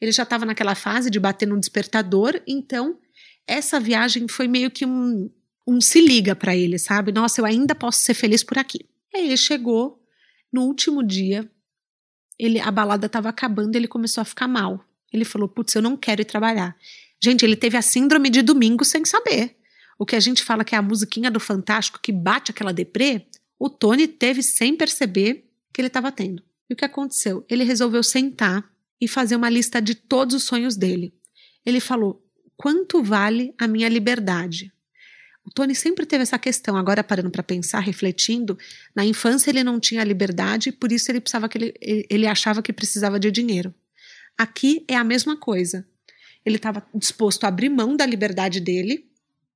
Ele 0.01 0.13
já 0.13 0.23
estava 0.23 0.47
naquela 0.47 0.75
fase 0.75 1.11
de 1.11 1.21
bater 1.21 1.47
no 1.47 1.61
despertador, 1.61 2.41
então 2.47 2.99
essa 3.47 3.79
viagem 3.79 4.27
foi 4.29 4.49
meio 4.49 4.71
que 4.71 4.87
um, 4.87 5.31
um 5.67 5.81
se 5.81 6.01
liga 6.01 6.35
para 6.35 6.57
ele, 6.57 6.79
sabe? 6.79 7.13
Nossa, 7.13 7.41
eu 7.41 7.45
ainda 7.45 7.75
posso 7.75 8.01
ser 8.01 8.15
feliz 8.15 8.43
por 8.43 8.59
aqui. 8.59 8.89
Aí 9.15 9.27
ele 9.27 9.37
chegou 9.37 10.03
no 10.53 10.63
último 10.63 11.03
dia, 11.03 11.51
ele 12.39 12.59
a 12.59 12.71
balada 12.71 13.07
estava 13.07 13.29
acabando, 13.29 13.77
ele 13.77 13.87
começou 13.87 14.23
a 14.23 14.25
ficar 14.25 14.49
mal. 14.49 14.83
Ele 15.13 15.25
falou: 15.25 15.49
"Putz, 15.49 15.75
eu 15.75 15.83
não 15.83 15.97
quero 15.97 16.23
ir 16.23 16.25
trabalhar". 16.25 16.77
Gente, 17.23 17.45
ele 17.45 17.57
teve 17.57 17.77
a 17.77 17.83
síndrome 17.83 18.31
de 18.31 18.41
domingo 18.41 18.85
sem 18.85 19.05
saber. 19.05 19.57
O 20.01 20.07
que 20.07 20.17
a 20.17 20.21
gente 20.21 20.43
fala 20.43 20.65
que 20.65 20.75
é 20.75 20.79
a 20.79 20.83
musiquinha 20.83 21.31
do 21.31 21.39
fantástico 21.39 22.01
que 22.03 22.11
bate 22.11 22.51
aquela 22.51 22.73
deprê, 22.73 23.27
o 23.59 23.69
Tony 23.69 24.09
teve 24.09 24.43
sem 24.43 24.75
perceber 24.75 25.45
que 25.71 25.79
ele 25.79 25.89
estava 25.89 26.11
tendo. 26.11 26.43
E 26.71 26.73
o 26.73 26.77
que 26.77 26.87
aconteceu? 26.87 27.45
Ele 27.51 27.65
resolveu 27.65 28.03
sentar 28.03 28.65
e 28.99 29.07
fazer 29.07 29.37
uma 29.37 29.51
lista 29.51 29.79
de 29.79 29.95
todos 29.95 30.35
os 30.35 30.45
sonhos 30.45 30.75
dele. 30.75 31.13
Ele 31.67 31.81
falou: 31.81 32.27
quanto 32.57 33.03
vale 33.03 33.55
a 33.59 33.69
minha 33.69 33.91
liberdade? 33.91 34.73
O 35.45 35.51
Tony 35.51 35.75
sempre 35.75 36.07
teve 36.07 36.23
essa 36.23 36.39
questão, 36.39 36.79
agora 36.79 37.05
parando 37.05 37.31
para 37.31 37.43
pensar, 37.43 37.81
refletindo, 37.81 38.59
na 38.97 39.05
infância 39.05 39.51
ele 39.51 39.63
não 39.63 39.79
tinha 39.79 40.03
liberdade, 40.03 40.73
por 40.73 40.91
isso 40.91 41.11
ele 41.11 41.21
precisava 41.21 41.47
que 41.47 41.59
ele, 41.59 41.75
ele 42.09 42.27
achava 42.27 42.63
que 42.63 42.73
precisava 42.73 43.21
de 43.21 43.31
dinheiro. 43.31 43.75
Aqui 44.39 44.83
é 44.89 44.97
a 44.97 45.05
mesma 45.05 45.37
coisa. 45.37 45.87
Ele 46.43 46.57
estava 46.57 46.83
disposto 46.95 47.45
a 47.45 47.49
abrir 47.49 47.69
mão 47.69 47.95
da 47.95 48.07
liberdade 48.07 48.61
dele 48.61 49.10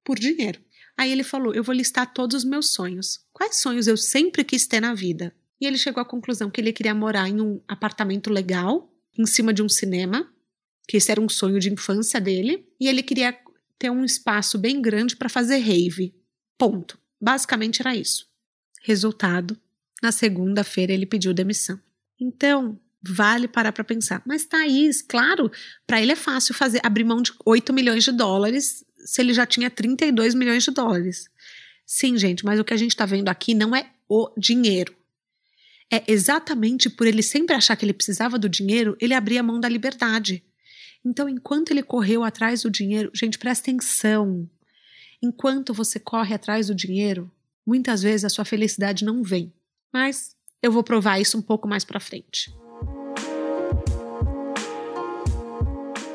por 0.05 0.19
dinheiro. 0.19 0.61
Aí 0.97 1.11
ele 1.11 1.25
falou: 1.25 1.55
Eu 1.55 1.65
vou 1.65 1.75
listar 1.75 2.13
todos 2.13 2.37
os 2.37 2.45
meus 2.45 2.71
sonhos. 2.71 3.21
Quais 3.33 3.57
sonhos 3.57 3.87
eu 3.87 3.97
sempre 3.97 4.45
quis 4.45 4.67
ter 4.67 4.81
na 4.81 4.95
vida? 4.95 5.35
E 5.61 5.67
ele 5.67 5.79
chegou 5.79 6.01
à 6.01 6.05
conclusão 6.05 6.51
que 6.51 6.61
ele 6.61 6.73
queria 6.73 6.95
morar 6.95 7.29
em 7.29 7.41
um 7.41 7.61
apartamento 7.67 8.31
legal, 8.31 8.93
em 9.17 9.27
cima 9.27 9.53
de 9.53 9.63
um 9.63 9.69
cinema, 9.69 10.31
que 10.87 10.97
esse 10.97 11.11
era 11.11 11.21
um 11.21 11.29
sonho 11.29 11.59
de 11.59 11.73
infância 11.73 12.21
dele, 12.21 12.69
e 12.79 12.87
ele 12.89 13.03
queria 13.03 13.37
ter 13.79 13.91
um 13.91 14.05
espaço 14.05 14.59
bem 14.59 14.81
grande 14.81 15.17
para 15.17 15.29
fazer 15.29 15.59
rave. 15.59 16.15
Ponto. 16.59 16.99
Basicamente 17.21 17.81
era 17.81 17.97
isso. 17.97 18.27
Resultado: 18.83 19.59
na 20.03 20.13
segunda-feira 20.13 20.93
ele 20.93 21.07
pediu 21.07 21.33
demissão. 21.33 21.81
Então, 22.21 22.79
vale 23.03 23.49
parar 23.49 23.73
para 23.73 23.85
pensar. 23.85 24.23
Mas 24.27 24.45
Thaís, 24.45 25.03
claro, 25.03 25.51
para 25.87 26.01
ele 26.01 26.13
é 26.13 26.17
fácil 26.17 26.55
fazer 26.55 26.81
abrir 26.83 27.05
mão 27.05 27.21
de 27.21 27.33
8 27.45 27.73
milhões 27.73 28.05
de 28.05 28.13
dólares 28.13 28.85
se 29.05 29.21
ele 29.21 29.35
já 29.35 29.47
tinha 29.47 29.71
32 29.71 30.35
milhões 30.35 30.65
de 30.65 30.71
dólares. 30.71 31.29
Sim, 31.87 32.17
gente, 32.17 32.45
mas 32.45 32.59
o 32.59 32.65
que 32.65 32.75
a 32.75 32.77
gente 32.77 32.91
está 32.91 33.05
vendo 33.05 33.29
aqui 33.29 33.55
não 33.55 33.77
é 33.77 33.91
o 34.09 34.31
dinheiro. 34.39 34.95
É 35.93 36.03
exatamente 36.11 36.89
por 36.89 37.07
ele 37.07 37.23
sempre 37.23 37.55
achar 37.55 37.77
que 37.77 37.85
ele 37.85 37.93
precisava 37.93 38.39
do 38.39 38.49
dinheiro, 38.49 38.97
ele 39.01 39.15
abria 39.15 39.43
mão 39.43 39.61
da 39.61 39.69
liberdade. 39.69 40.43
Então, 41.05 41.29
enquanto 41.29 41.71
ele 41.71 41.83
correu 41.83 42.25
atrás 42.25 42.63
do 42.63 42.71
dinheiro, 42.71 43.11
gente, 43.15 43.39
presta 43.39 43.71
atenção. 43.71 44.49
Enquanto 45.23 45.75
você 45.75 46.01
corre 46.01 46.35
atrás 46.35 46.69
do 46.69 46.75
dinheiro, 46.75 47.31
muitas 47.67 48.03
vezes 48.03 48.25
a 48.25 48.31
sua 48.31 48.45
felicidade 48.45 49.05
não 49.05 49.23
vem. 49.23 49.53
Mas 49.93 50.35
eu 50.63 50.73
vou 50.73 50.83
provar 50.83 51.21
isso 51.21 51.37
um 51.37 51.43
pouco 51.43 51.69
mais 51.69 51.85
para 51.85 52.01
frente. 52.01 52.51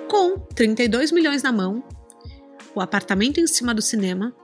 Com 0.09 0.39
32 0.55 1.11
milhões 1.11 1.43
na 1.43 1.51
mão, 1.51 1.83
o 2.79 2.83
apartamento 2.83 3.39
em 3.39 3.47
cima 3.47 3.73
do 3.73 3.81
cinema 3.81 4.35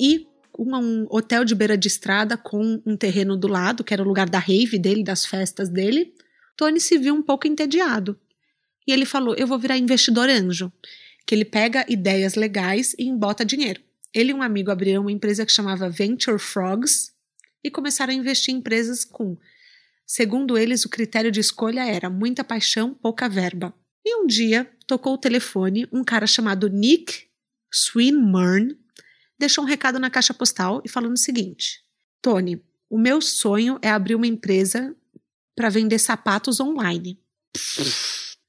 e 0.00 0.26
um 0.58 1.06
hotel 1.10 1.44
de 1.44 1.54
beira 1.54 1.76
de 1.76 1.88
estrada 1.88 2.36
com 2.36 2.80
um 2.86 2.96
terreno 2.96 3.36
do 3.36 3.48
lado, 3.48 3.84
que 3.84 3.92
era 3.92 4.02
o 4.02 4.06
lugar 4.06 4.28
da 4.28 4.38
rave 4.38 4.78
dele, 4.78 5.02
das 5.02 5.26
festas 5.26 5.68
dele, 5.68 6.14
Tony 6.56 6.80
se 6.80 6.96
viu 6.96 7.14
um 7.14 7.22
pouco 7.22 7.46
entediado. 7.46 8.18
E 8.86 8.92
ele 8.92 9.04
falou: 9.04 9.34
Eu 9.36 9.46
vou 9.46 9.58
virar 9.58 9.76
investidor 9.76 10.28
anjo, 10.28 10.72
que 11.26 11.34
ele 11.34 11.44
pega 11.44 11.84
ideias 11.88 12.34
legais 12.34 12.94
e 12.98 13.04
embota 13.04 13.44
dinheiro. 13.44 13.82
Ele 14.12 14.30
e 14.30 14.34
um 14.34 14.42
amigo 14.42 14.70
abriram 14.70 15.02
uma 15.02 15.12
empresa 15.12 15.44
que 15.44 15.52
chamava 15.52 15.90
Venture 15.90 16.38
Frogs 16.38 17.12
e 17.64 17.70
começaram 17.70 18.12
a 18.12 18.16
investir 18.16 18.54
em 18.54 18.58
empresas 18.58 19.04
com, 19.04 19.36
segundo 20.06 20.56
eles, 20.56 20.84
o 20.84 20.88
critério 20.88 21.32
de 21.32 21.40
escolha 21.40 21.84
era 21.84 22.08
muita 22.08 22.44
paixão, 22.44 22.94
pouca 22.94 23.28
verba. 23.28 23.74
E 24.04 24.22
um 24.22 24.26
dia 24.26 24.70
tocou 24.86 25.14
o 25.14 25.18
telefone 25.18 25.88
um 25.90 26.04
cara 26.04 26.26
chamado 26.26 26.68
Nick 26.68 27.24
Swinburne 27.74 28.78
deixou 29.38 29.64
um 29.64 29.66
recado 29.66 29.98
na 29.98 30.10
caixa 30.10 30.32
postal 30.32 30.80
e 30.84 30.88
falando 30.88 31.14
o 31.14 31.18
seguinte: 31.18 31.82
Tony, 32.22 32.64
o 32.88 32.98
meu 32.98 33.20
sonho 33.20 33.78
é 33.82 33.90
abrir 33.90 34.14
uma 34.14 34.26
empresa 34.26 34.94
para 35.56 35.68
vender 35.68 35.98
sapatos 35.98 36.60
online. 36.60 37.20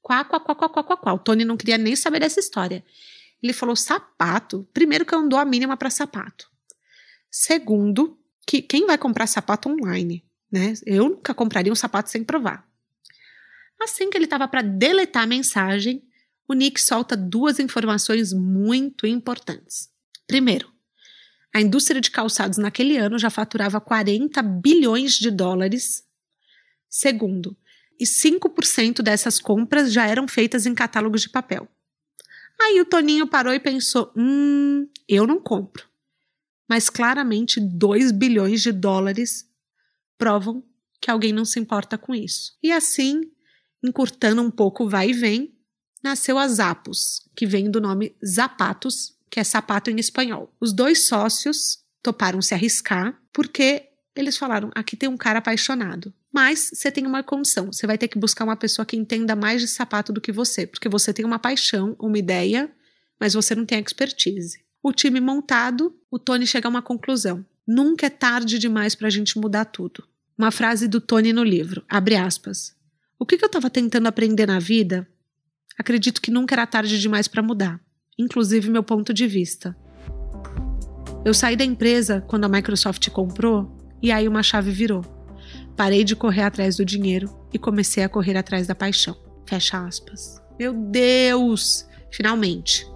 Quá, 0.00 0.24
quá, 0.24 0.38
quá, 0.38 0.54
quá, 0.54 0.68
quá, 0.68 0.84
quá, 0.84 0.96
quá. 0.96 1.14
O 1.14 1.18
Tony 1.18 1.44
não 1.44 1.56
queria 1.56 1.76
nem 1.76 1.96
saber 1.96 2.20
dessa 2.20 2.38
história. 2.38 2.84
Ele 3.42 3.52
falou: 3.52 3.74
sapato? 3.74 4.68
Primeiro, 4.72 5.04
que 5.04 5.14
eu 5.14 5.20
não 5.20 5.28
dou 5.28 5.38
a 5.38 5.44
mínima 5.44 5.76
para 5.76 5.90
sapato. 5.90 6.48
Segundo, 7.30 8.18
que 8.46 8.62
quem 8.62 8.86
vai 8.86 8.96
comprar 8.96 9.26
sapato 9.26 9.68
online? 9.68 10.24
Né? 10.50 10.74
Eu 10.86 11.08
nunca 11.08 11.34
compraria 11.34 11.72
um 11.72 11.76
sapato 11.76 12.08
sem 12.10 12.22
provar. 12.22 12.66
Assim 13.80 14.08
que 14.08 14.16
ele 14.16 14.24
estava 14.24 14.48
para 14.48 14.62
deletar 14.62 15.24
a 15.24 15.26
mensagem, 15.26 16.02
o 16.48 16.54
Nick 16.54 16.80
solta 16.80 17.16
duas 17.16 17.58
informações 17.58 18.32
muito 18.32 19.06
importantes. 19.06 19.90
Primeiro, 20.26 20.72
a 21.54 21.60
indústria 21.60 22.00
de 22.00 22.10
calçados 22.10 22.58
naquele 22.58 22.96
ano 22.96 23.18
já 23.18 23.30
faturava 23.30 23.80
40 23.80 24.42
bilhões 24.42 25.14
de 25.14 25.30
dólares. 25.30 26.04
Segundo, 26.88 27.56
e 27.98 28.04
5% 28.04 29.02
dessas 29.02 29.40
compras 29.40 29.92
já 29.92 30.06
eram 30.06 30.28
feitas 30.28 30.66
em 30.66 30.74
catálogos 30.74 31.22
de 31.22 31.30
papel. 31.30 31.66
Aí 32.60 32.80
o 32.80 32.84
Toninho 32.84 33.26
parou 33.26 33.52
e 33.52 33.60
pensou: 33.60 34.12
hum, 34.16 34.88
eu 35.08 35.26
não 35.26 35.40
compro. 35.40 35.88
Mas 36.68 36.90
claramente 36.90 37.60
2 37.60 38.12
bilhões 38.12 38.60
de 38.60 38.72
dólares 38.72 39.48
provam 40.18 40.64
que 41.00 41.10
alguém 41.10 41.32
não 41.32 41.44
se 41.44 41.60
importa 41.60 41.96
com 41.96 42.14
isso. 42.14 42.56
E 42.62 42.72
assim, 42.72 43.30
encurtando 43.82 44.42
um 44.42 44.50
pouco 44.50 44.88
vai 44.88 45.10
e 45.10 45.12
vem, 45.12 45.55
nasceu 46.02 46.38
a 46.38 46.46
Zappos, 46.46 47.22
que 47.34 47.46
vem 47.46 47.70
do 47.70 47.80
nome 47.80 48.14
Zapatos, 48.24 49.14
que 49.30 49.40
é 49.40 49.44
sapato 49.44 49.90
em 49.90 49.98
espanhol. 49.98 50.52
Os 50.60 50.72
dois 50.72 51.06
sócios 51.06 51.80
toparam 52.02 52.40
se 52.40 52.54
arriscar 52.54 53.20
porque 53.32 53.88
Eles 54.16 54.38
falaram: 54.38 54.70
aqui 54.74 54.96
tem 54.96 55.08
um 55.08 55.16
cara 55.16 55.40
apaixonado. 55.40 56.12
Mas 56.32 56.70
você 56.72 56.90
tem 56.90 57.06
uma 57.06 57.22
condição: 57.22 57.70
você 57.72 57.86
vai 57.86 57.98
ter 57.98 58.08
que 58.08 58.18
buscar 58.18 58.44
uma 58.44 58.56
pessoa 58.56 58.86
que 58.86 58.96
entenda 58.96 59.36
mais 59.36 59.60
de 59.60 59.68
sapato 59.68 60.12
do 60.12 60.20
que 60.20 60.32
você, 60.32 60.66
porque 60.66 60.88
você 60.88 61.12
tem 61.12 61.24
uma 61.24 61.38
paixão, 61.38 61.94
uma 61.98 62.18
ideia, 62.18 62.70
mas 63.20 63.34
você 63.34 63.54
não 63.54 63.66
tem 63.66 63.78
expertise. 63.78 64.64
O 64.82 64.92
time 64.92 65.20
montado, 65.20 65.94
o 66.10 66.18
Tony 66.18 66.46
chega 66.46 66.66
a 66.66 66.70
uma 66.70 66.82
conclusão: 66.82 67.44
nunca 67.66 68.06
é 68.06 68.10
tarde 68.10 68.58
demais 68.58 68.94
para 68.94 69.08
a 69.08 69.10
gente 69.10 69.38
mudar 69.38 69.66
tudo. 69.66 70.04
Uma 70.38 70.50
frase 70.50 70.88
do 70.88 71.00
Tony 71.00 71.32
no 71.32 71.44
livro, 71.44 71.84
abre 71.88 72.16
aspas. 72.16 72.74
O 73.18 73.24
que, 73.24 73.38
que 73.38 73.44
eu 73.44 73.48
estava 73.48 73.70
tentando 73.70 74.06
aprender 74.06 74.46
na 74.46 74.58
vida? 74.58 75.08
Acredito 75.78 76.20
que 76.20 76.30
nunca 76.30 76.54
era 76.54 76.66
tarde 76.66 76.98
demais 76.98 77.28
para 77.28 77.42
mudar, 77.42 77.80
inclusive 78.18 78.70
meu 78.70 78.82
ponto 78.82 79.12
de 79.12 79.26
vista. 79.26 79.76
Eu 81.24 81.34
saí 81.34 81.56
da 81.56 81.64
empresa 81.64 82.20
quando 82.26 82.44
a 82.44 82.48
Microsoft 82.48 83.10
comprou 83.10 83.76
e 84.02 84.12
aí 84.12 84.28
uma 84.28 84.42
chave 84.42 84.70
virou. 84.70 85.02
Parei 85.76 86.04
de 86.04 86.16
correr 86.16 86.42
atrás 86.42 86.76
do 86.76 86.84
dinheiro 86.84 87.28
e 87.52 87.58
comecei 87.58 88.02
a 88.02 88.08
correr 88.08 88.36
atrás 88.36 88.66
da 88.66 88.74
paixão. 88.74 89.16
Fecha 89.46 89.84
aspas. 89.84 90.40
Meu 90.58 90.72
Deus! 90.72 91.86
Finalmente. 92.10 92.86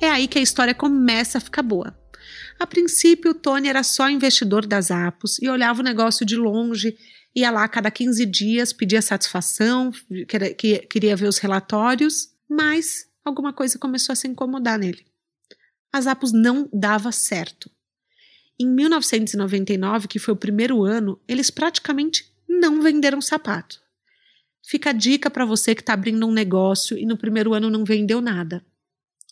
É 0.00 0.08
aí 0.08 0.28
que 0.28 0.38
a 0.38 0.42
história 0.42 0.74
começa 0.74 1.38
a 1.38 1.40
ficar 1.40 1.62
boa. 1.62 1.98
A 2.58 2.66
princípio, 2.66 3.32
o 3.32 3.34
Tony 3.34 3.68
era 3.68 3.82
só 3.82 4.08
investidor 4.08 4.66
das 4.66 4.90
Apos 4.90 5.38
e 5.40 5.48
olhava 5.48 5.80
o 5.80 5.84
negócio 5.84 6.24
de 6.24 6.36
longe, 6.36 6.96
ia 7.34 7.50
lá 7.50 7.64
a 7.64 7.68
cada 7.68 7.90
15 7.90 8.24
dias, 8.26 8.72
pedia 8.72 9.02
satisfação, 9.02 9.90
queria 10.88 11.16
ver 11.16 11.28
os 11.28 11.38
relatórios, 11.38 12.28
mas 12.48 13.08
alguma 13.24 13.52
coisa 13.52 13.78
começou 13.78 14.12
a 14.12 14.16
se 14.16 14.28
incomodar 14.28 14.78
nele. 14.78 15.04
As 15.92 16.06
Apos 16.06 16.32
não 16.32 16.68
dava 16.72 17.10
certo. 17.12 17.70
Em 18.58 18.66
1999, 18.66 20.06
que 20.06 20.18
foi 20.18 20.34
o 20.34 20.36
primeiro 20.36 20.84
ano, 20.84 21.20
eles 21.26 21.50
praticamente 21.50 22.32
não 22.48 22.80
venderam 22.80 23.20
sapato. 23.20 23.80
Fica 24.62 24.90
a 24.90 24.92
dica 24.92 25.28
para 25.28 25.44
você 25.44 25.74
que 25.74 25.82
está 25.82 25.92
abrindo 25.92 26.26
um 26.26 26.32
negócio 26.32 26.96
e 26.96 27.04
no 27.04 27.18
primeiro 27.18 27.52
ano 27.52 27.68
não 27.68 27.84
vendeu 27.84 28.20
nada. 28.20 28.64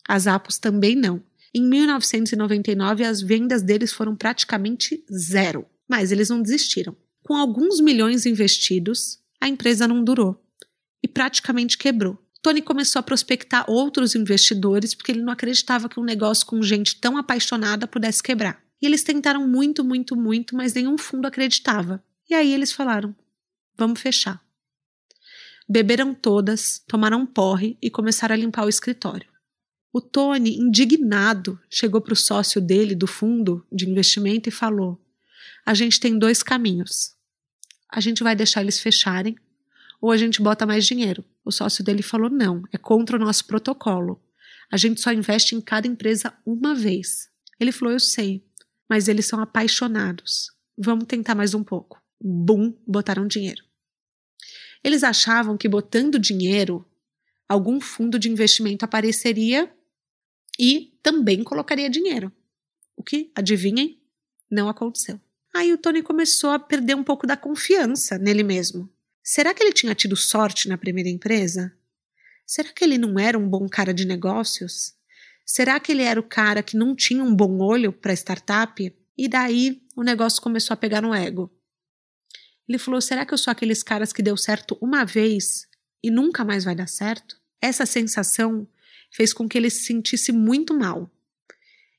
As 0.06 0.26
Apos 0.26 0.58
também 0.58 0.96
não. 0.96 1.22
Em 1.54 1.62
1999, 1.62 3.04
as 3.04 3.20
vendas 3.20 3.62
deles 3.62 3.92
foram 3.92 4.16
praticamente 4.16 5.04
zero, 5.12 5.66
mas 5.88 6.10
eles 6.10 6.28
não 6.28 6.42
desistiram. 6.42 6.96
Com 7.32 7.38
alguns 7.38 7.80
milhões 7.80 8.26
investidos, 8.26 9.18
a 9.40 9.48
empresa 9.48 9.88
não 9.88 10.04
durou 10.04 10.38
e 11.02 11.08
praticamente 11.08 11.78
quebrou. 11.78 12.22
Tony 12.42 12.60
começou 12.60 13.00
a 13.00 13.02
prospectar 13.02 13.64
outros 13.70 14.14
investidores 14.14 14.94
porque 14.94 15.12
ele 15.12 15.22
não 15.22 15.32
acreditava 15.32 15.88
que 15.88 15.98
um 15.98 16.04
negócio 16.04 16.44
com 16.44 16.60
gente 16.60 17.00
tão 17.00 17.16
apaixonada 17.16 17.86
pudesse 17.86 18.22
quebrar. 18.22 18.62
E 18.82 18.84
eles 18.84 19.02
tentaram 19.02 19.48
muito, 19.48 19.82
muito, 19.82 20.14
muito, 20.14 20.54
mas 20.54 20.74
nenhum 20.74 20.98
fundo 20.98 21.26
acreditava. 21.26 22.04
E 22.28 22.34
aí 22.34 22.52
eles 22.52 22.70
falaram: 22.70 23.16
vamos 23.78 23.98
fechar. 23.98 24.38
Beberam 25.66 26.12
todas, 26.12 26.84
tomaram 26.86 27.24
porre 27.24 27.78
e 27.80 27.88
começaram 27.88 28.34
a 28.34 28.38
limpar 28.38 28.66
o 28.66 28.68
escritório. 28.68 29.26
O 29.90 30.02
Tony, 30.02 30.58
indignado, 30.58 31.58
chegou 31.70 32.02
para 32.02 32.12
o 32.12 32.16
sócio 32.16 32.60
dele 32.60 32.94
do 32.94 33.06
fundo 33.06 33.66
de 33.72 33.88
investimento 33.88 34.50
e 34.50 34.52
falou: 34.52 35.00
A 35.64 35.72
gente 35.72 35.98
tem 35.98 36.18
dois 36.18 36.42
caminhos. 36.42 37.21
A 37.92 38.00
gente 38.00 38.22
vai 38.22 38.34
deixar 38.34 38.62
eles 38.62 38.80
fecharem 38.80 39.36
ou 40.00 40.10
a 40.10 40.16
gente 40.16 40.40
bota 40.40 40.66
mais 40.66 40.86
dinheiro. 40.86 41.24
O 41.44 41.52
sócio 41.52 41.84
dele 41.84 42.02
falou: 42.02 42.30
Não, 42.30 42.62
é 42.72 42.78
contra 42.78 43.16
o 43.16 43.20
nosso 43.20 43.44
protocolo. 43.44 44.20
A 44.70 44.76
gente 44.76 45.00
só 45.00 45.12
investe 45.12 45.54
em 45.54 45.60
cada 45.60 45.86
empresa 45.86 46.32
uma 46.46 46.74
vez. 46.74 47.28
Ele 47.60 47.70
falou: 47.70 47.92
Eu 47.92 48.00
sei 48.00 48.42
mas 48.92 49.08
eles 49.08 49.24
são 49.24 49.40
apaixonados. 49.40 50.50
Vamos 50.76 51.06
tentar 51.06 51.34
mais 51.34 51.54
um 51.54 51.64
pouco. 51.64 51.98
Bum, 52.22 52.76
botaram 52.86 53.26
dinheiro. 53.26 53.64
Eles 54.84 55.02
achavam 55.02 55.56
que 55.56 55.66
botando 55.66 56.18
dinheiro, 56.18 56.86
algum 57.48 57.80
fundo 57.80 58.18
de 58.18 58.28
investimento 58.28 58.84
apareceria 58.84 59.74
e 60.58 60.94
também 61.02 61.42
colocaria 61.42 61.88
dinheiro. 61.88 62.30
O 62.94 63.02
que, 63.02 63.32
adivinhem, 63.34 63.98
não 64.50 64.68
aconteceu. 64.68 65.18
Aí 65.54 65.72
o 65.72 65.78
Tony 65.78 66.02
começou 66.02 66.50
a 66.50 66.58
perder 66.58 66.96
um 66.96 67.04
pouco 67.04 67.26
da 67.26 67.36
confiança 67.36 68.16
nele 68.16 68.42
mesmo. 68.42 68.88
Será 69.22 69.52
que 69.52 69.62
ele 69.62 69.72
tinha 69.72 69.94
tido 69.94 70.16
sorte 70.16 70.68
na 70.68 70.78
primeira 70.78 71.10
empresa? 71.10 71.72
Será 72.46 72.70
que 72.70 72.82
ele 72.82 72.98
não 72.98 73.18
era 73.18 73.38
um 73.38 73.48
bom 73.48 73.68
cara 73.68 73.92
de 73.92 74.04
negócios? 74.04 74.94
Será 75.44 75.78
que 75.78 75.92
ele 75.92 76.02
era 76.02 76.18
o 76.18 76.22
cara 76.22 76.62
que 76.62 76.76
não 76.76 76.94
tinha 76.94 77.22
um 77.22 77.34
bom 77.34 77.58
olho 77.58 77.92
para 77.92 78.12
startup? 78.14 78.94
E 79.16 79.28
daí 79.28 79.82
o 79.94 80.02
negócio 80.02 80.40
começou 80.40 80.74
a 80.74 80.76
pegar 80.76 81.02
no 81.02 81.14
ego. 81.14 81.52
Ele 82.68 82.78
falou: 82.78 83.00
será 83.00 83.26
que 83.26 83.34
eu 83.34 83.38
sou 83.38 83.50
aqueles 83.50 83.82
caras 83.82 84.12
que 84.12 84.22
deu 84.22 84.36
certo 84.36 84.78
uma 84.80 85.04
vez 85.04 85.68
e 86.02 86.10
nunca 86.10 86.44
mais 86.44 86.64
vai 86.64 86.74
dar 86.74 86.88
certo? 86.88 87.40
Essa 87.60 87.84
sensação 87.84 88.66
fez 89.10 89.32
com 89.32 89.48
que 89.48 89.58
ele 89.58 89.70
se 89.70 89.84
sentisse 89.84 90.32
muito 90.32 90.72
mal. 90.72 91.10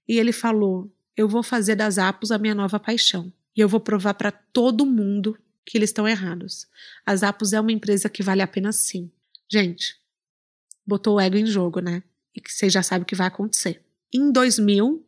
E 0.08 0.18
ele 0.18 0.32
falou: 0.32 0.92
eu 1.16 1.28
vou 1.28 1.44
fazer 1.44 1.76
das 1.76 1.98
Apos 1.98 2.32
a 2.32 2.38
minha 2.38 2.56
nova 2.56 2.80
paixão. 2.80 3.32
E 3.56 3.62
eu 3.62 3.70
vou 3.70 3.80
provar 3.80 4.14
para 4.14 4.32
todo 4.32 4.86
mundo 4.86 5.38
que 5.66 5.78
eles 5.78 5.90
estão 5.90 6.08
errados. 6.08 6.68
As 7.06 7.24
Apos 7.24 7.54
é 7.54 7.60
uma 7.60 7.72
empresa 7.72 8.10
que 8.10 8.24
vale 8.24 8.42
a 8.42 8.48
pena 8.48 8.72
sim. 8.72 9.12
Gente, 9.50 9.96
botou 10.86 11.16
o 11.16 11.20
ego 11.20 11.38
em 11.38 11.46
jogo, 11.46 11.80
né? 11.80 12.04
e 12.36 12.42
que 12.42 12.52
você 12.52 12.70
já 12.70 12.82
sabe 12.82 13.04
o 13.04 13.06
que 13.06 13.16
vai 13.16 13.28
acontecer. 13.28 13.82
Em 14.14 14.32
2000, 14.32 15.06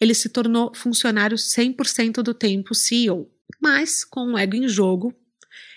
ele 0.00 0.14
se 0.14 0.28
tornou 0.28 0.74
funcionário 0.74 1.36
100% 1.36 2.22
do 2.22 2.34
tempo 2.34 2.74
CEO, 2.74 3.30
mas 3.60 4.04
com 4.04 4.32
o 4.32 4.38
ego 4.38 4.56
em 4.56 4.68
jogo 4.68 5.14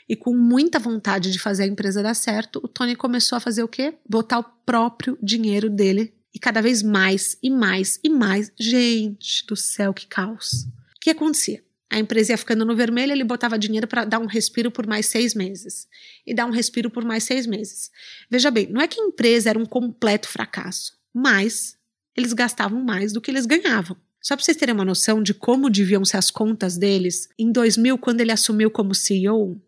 e 0.10 0.15
com 0.15 0.36
muita 0.36 0.80
vontade 0.80 1.32
de 1.32 1.39
fazer 1.39 1.63
a 1.63 1.67
empresa 1.67 2.04
dar 2.04 2.13
certo, 2.13 2.60
o 2.63 2.67
Tony 2.67 2.95
começou 2.95 3.36
a 3.36 3.41
fazer 3.41 3.63
o 3.63 3.67
quê? 3.67 3.97
Botar 4.08 4.39
o 4.39 4.43
próprio 4.65 5.17
dinheiro 5.21 5.69
dele 5.69 6.13
e 6.34 6.39
cada 6.39 6.62
vez 6.62 6.82
mais 6.82 7.38
e 7.41 7.50
mais 7.50 8.00
e 8.04 8.10
mais. 8.10 8.52
Gente 8.58 9.45
do 9.45 9.56
céu, 9.56 9.93
que 9.93 10.08
caos! 10.08 10.63
O 10.95 11.00
que 11.02 11.10
acontecia? 11.10 11.63
A 11.89 12.00
empresa 12.00 12.34
ia 12.34 12.38
ficando 12.38 12.65
no 12.65 12.76
vermelho, 12.76 13.12
ele 13.12 13.23
botava 13.23 13.58
dinheiro 13.58 13.88
para 13.88 14.04
dar 14.04 14.19
um 14.19 14.26
respiro 14.26 14.69
por 14.69 14.86
mais 14.86 15.06
seis 15.06 15.34
meses. 15.34 15.88
E 16.26 16.34
dar 16.34 16.45
um 16.45 16.52
respiro 16.52 16.89
por 16.89 17.06
mais 17.06 17.23
seis 17.23 17.47
meses. 17.47 17.89
Veja 18.30 18.52
bem, 18.52 18.67
não 18.67 18.82
é 18.82 18.88
que 18.88 19.00
a 19.00 19.04
empresa 19.04 19.50
era 19.50 19.60
um 19.60 19.65
completo 19.65 20.28
fracasso, 20.28 20.97
mas 21.13 21.78
eles 22.15 22.34
gastavam 22.34 22.84
mais 22.84 23.13
do 23.13 23.21
que 23.21 23.32
eles 23.32 23.45
ganhavam. 23.45 23.95
Só 24.21 24.36
para 24.36 24.43
vocês 24.43 24.58
terem 24.58 24.76
uma 24.76 24.84
noção 24.84 25.23
de 25.23 25.34
como 25.34 25.69
deviam 25.69 26.04
ser 26.04 26.17
as 26.17 26.30
contas 26.30 26.78
deles, 26.78 27.30
em 27.39 27.52
2000, 27.52 27.97
quando 27.97 28.19
ele 28.19 28.32
assumiu 28.32 28.69
como 28.69 28.93
CEO, 28.93 29.62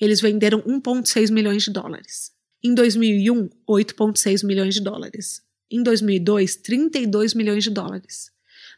eles 0.00 0.20
venderam 0.20 0.60
1,6 0.62 1.30
milhões 1.30 1.62
de 1.62 1.70
dólares. 1.70 2.32
Em 2.62 2.74
2001, 2.74 3.48
8,6 3.68 4.44
milhões 4.44 4.74
de 4.74 4.80
dólares. 4.80 5.42
Em 5.70 5.82
2002, 5.82 6.56
32 6.56 7.34
milhões 7.34 7.62
de 7.62 7.70
dólares. 7.70 8.33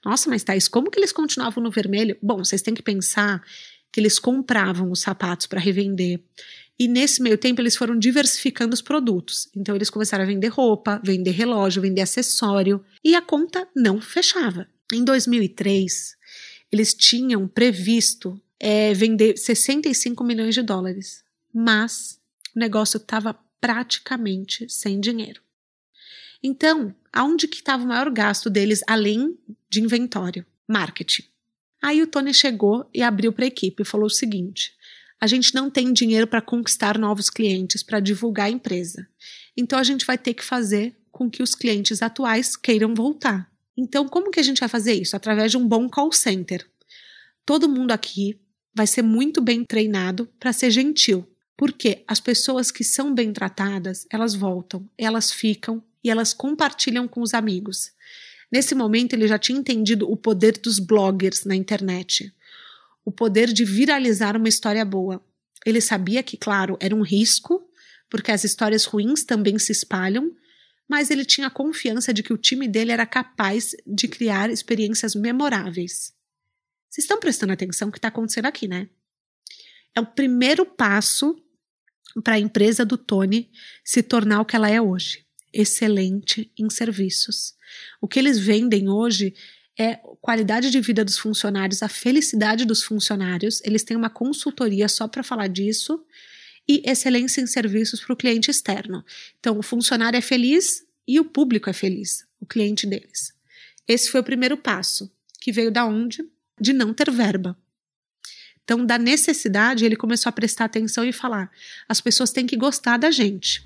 Nossa, 0.06 0.30
mas 0.30 0.44
Thais, 0.44 0.68
como 0.68 0.88
que 0.88 1.00
eles 1.00 1.10
continuavam 1.10 1.60
no 1.60 1.68
vermelho? 1.68 2.16
Bom, 2.22 2.38
vocês 2.38 2.62
têm 2.62 2.74
que 2.74 2.82
pensar 2.82 3.42
que 3.90 3.98
eles 3.98 4.20
compravam 4.20 4.92
os 4.92 5.00
sapatos 5.00 5.48
para 5.48 5.58
revender. 5.58 6.22
E 6.78 6.86
nesse 6.86 7.20
meio 7.20 7.36
tempo 7.36 7.60
eles 7.60 7.74
foram 7.74 7.98
diversificando 7.98 8.72
os 8.72 8.80
produtos. 8.80 9.48
Então 9.56 9.74
eles 9.74 9.90
começaram 9.90 10.22
a 10.22 10.26
vender 10.26 10.46
roupa, 10.46 11.00
vender 11.02 11.32
relógio, 11.32 11.82
vender 11.82 12.02
acessório 12.02 12.84
e 13.02 13.16
a 13.16 13.20
conta 13.20 13.66
não 13.74 14.00
fechava. 14.00 14.68
Em 14.92 15.02
2003, 15.04 16.16
eles 16.70 16.94
tinham 16.94 17.48
previsto 17.48 18.40
é, 18.60 18.94
vender 18.94 19.36
65 19.36 20.22
milhões 20.22 20.54
de 20.54 20.62
dólares, 20.62 21.24
mas 21.52 22.20
o 22.54 22.60
negócio 22.60 22.98
estava 22.98 23.36
praticamente 23.60 24.68
sem 24.68 25.00
dinheiro. 25.00 25.40
Então, 26.42 26.94
aonde 27.12 27.48
que 27.48 27.56
estava 27.56 27.82
o 27.82 27.86
maior 27.86 28.10
gasto 28.10 28.48
deles 28.48 28.80
além 28.86 29.36
de 29.76 29.82
inventório? 29.82 30.44
Marketing. 30.66 31.24
Aí 31.82 32.02
o 32.02 32.06
Tony 32.06 32.32
chegou 32.32 32.88
e 32.94 33.02
abriu 33.02 33.32
para 33.32 33.44
a 33.44 33.48
equipe 33.48 33.82
e 33.82 33.86
falou 33.86 34.06
o 34.06 34.10
seguinte: 34.10 34.72
a 35.20 35.26
gente 35.26 35.54
não 35.54 35.70
tem 35.70 35.92
dinheiro 35.92 36.26
para 36.26 36.40
conquistar 36.40 36.98
novos 36.98 37.28
clientes, 37.28 37.82
para 37.82 38.00
divulgar 38.00 38.46
a 38.46 38.50
empresa. 38.50 39.06
Então 39.54 39.78
a 39.78 39.82
gente 39.82 40.06
vai 40.06 40.16
ter 40.16 40.32
que 40.32 40.42
fazer 40.42 40.96
com 41.12 41.30
que 41.30 41.42
os 41.42 41.54
clientes 41.54 42.00
atuais 42.00 42.56
queiram 42.56 42.94
voltar. 42.94 43.50
Então, 43.76 44.08
como 44.08 44.30
que 44.30 44.40
a 44.40 44.42
gente 44.42 44.60
vai 44.60 44.68
fazer 44.68 44.94
isso? 44.94 45.14
Através 45.14 45.50
de 45.50 45.58
um 45.58 45.68
bom 45.68 45.88
call 45.88 46.10
center. 46.10 46.66
Todo 47.44 47.68
mundo 47.68 47.92
aqui 47.92 48.40
vai 48.74 48.86
ser 48.86 49.02
muito 49.02 49.42
bem 49.42 49.62
treinado 49.62 50.26
para 50.40 50.52
ser 50.52 50.70
gentil, 50.70 51.28
porque 51.56 52.02
as 52.08 52.20
pessoas 52.20 52.70
que 52.70 52.82
são 52.82 53.14
bem 53.14 53.32
tratadas, 53.32 54.06
elas 54.10 54.34
voltam, 54.34 54.88
elas 54.96 55.30
ficam 55.30 55.82
e 56.02 56.10
elas 56.10 56.32
compartilham 56.32 57.06
com 57.06 57.20
os 57.20 57.34
amigos. 57.34 57.92
Nesse 58.50 58.74
momento, 58.74 59.14
ele 59.14 59.26
já 59.26 59.38
tinha 59.38 59.58
entendido 59.58 60.10
o 60.10 60.16
poder 60.16 60.58
dos 60.58 60.78
bloggers 60.78 61.44
na 61.44 61.56
internet, 61.56 62.32
o 63.04 63.10
poder 63.10 63.52
de 63.52 63.64
viralizar 63.64 64.36
uma 64.36 64.48
história 64.48 64.84
boa. 64.84 65.24
Ele 65.64 65.80
sabia 65.80 66.22
que, 66.22 66.36
claro, 66.36 66.76
era 66.80 66.94
um 66.94 67.02
risco, 67.02 67.68
porque 68.08 68.30
as 68.30 68.44
histórias 68.44 68.84
ruins 68.84 69.24
também 69.24 69.58
se 69.58 69.72
espalham, 69.72 70.32
mas 70.88 71.10
ele 71.10 71.24
tinha 71.24 71.50
confiança 71.50 72.14
de 72.14 72.22
que 72.22 72.32
o 72.32 72.38
time 72.38 72.68
dele 72.68 72.92
era 72.92 73.04
capaz 73.04 73.74
de 73.84 74.06
criar 74.06 74.48
experiências 74.50 75.16
memoráveis. 75.16 76.14
Vocês 76.88 77.04
estão 77.04 77.18
prestando 77.18 77.52
atenção 77.52 77.86
no 77.86 77.92
que 77.92 77.98
está 77.98 78.08
acontecendo 78.08 78.46
aqui, 78.46 78.68
né? 78.68 78.88
É 79.94 80.00
o 80.00 80.06
primeiro 80.06 80.64
passo 80.64 81.36
para 82.22 82.34
a 82.34 82.38
empresa 82.38 82.84
do 82.84 82.96
Tony 82.96 83.50
se 83.84 84.02
tornar 84.02 84.40
o 84.40 84.44
que 84.44 84.54
ela 84.54 84.70
é 84.70 84.80
hoje 84.80 85.25
excelente 85.60 86.50
em 86.58 86.68
serviços. 86.70 87.54
O 88.00 88.06
que 88.06 88.18
eles 88.18 88.38
vendem 88.38 88.88
hoje 88.88 89.34
é 89.78 89.96
qualidade 90.20 90.70
de 90.70 90.80
vida 90.80 91.04
dos 91.04 91.18
funcionários, 91.18 91.82
a 91.82 91.88
felicidade 91.88 92.64
dos 92.64 92.82
funcionários. 92.82 93.60
Eles 93.64 93.82
têm 93.82 93.96
uma 93.96 94.08
consultoria 94.08 94.88
só 94.88 95.06
para 95.06 95.22
falar 95.22 95.48
disso 95.48 96.02
e 96.68 96.82
excelência 96.84 97.40
em 97.40 97.46
serviços 97.46 98.00
para 98.00 98.12
o 98.12 98.16
cliente 98.16 98.50
externo. 98.50 99.04
Então, 99.38 99.58
o 99.58 99.62
funcionário 99.62 100.16
é 100.16 100.22
feliz 100.22 100.84
e 101.06 101.20
o 101.20 101.24
público 101.24 101.70
é 101.70 101.72
feliz, 101.72 102.26
o 102.40 102.46
cliente 102.46 102.86
deles. 102.86 103.32
Esse 103.86 104.10
foi 104.10 104.20
o 104.20 104.24
primeiro 104.24 104.56
passo, 104.56 105.12
que 105.40 105.52
veio 105.52 105.70
da 105.70 105.84
onde? 105.84 106.24
De 106.60 106.72
não 106.72 106.92
ter 106.92 107.10
verba. 107.10 107.56
Então, 108.64 108.84
da 108.84 108.98
necessidade, 108.98 109.84
ele 109.84 109.94
começou 109.94 110.28
a 110.28 110.32
prestar 110.32 110.64
atenção 110.64 111.04
e 111.04 111.12
falar: 111.12 111.52
as 111.88 112.00
pessoas 112.00 112.32
têm 112.32 112.46
que 112.46 112.56
gostar 112.56 112.96
da 112.96 113.12
gente. 113.12 113.62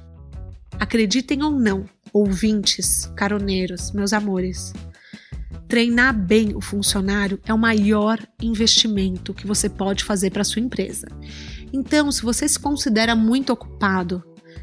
Acreditem 0.78 1.42
ou 1.42 1.50
não, 1.50 1.84
ouvintes, 2.12 3.06
caroneiros, 3.16 3.92
meus 3.92 4.12
amores, 4.12 4.72
treinar 5.68 6.12
bem 6.12 6.54
o 6.56 6.60
funcionário 6.60 7.40
é 7.46 7.54
o 7.54 7.58
maior 7.58 8.18
investimento 8.42 9.32
que 9.32 9.46
você 9.46 9.68
pode 9.68 10.02
fazer 10.02 10.30
para 10.30 10.42
sua 10.42 10.60
empresa. 10.60 11.06
Então, 11.72 12.10
se 12.10 12.22
você 12.22 12.48
se 12.48 12.58
considera 12.58 13.14
muito 13.14 13.52
ocupado, 13.52 14.22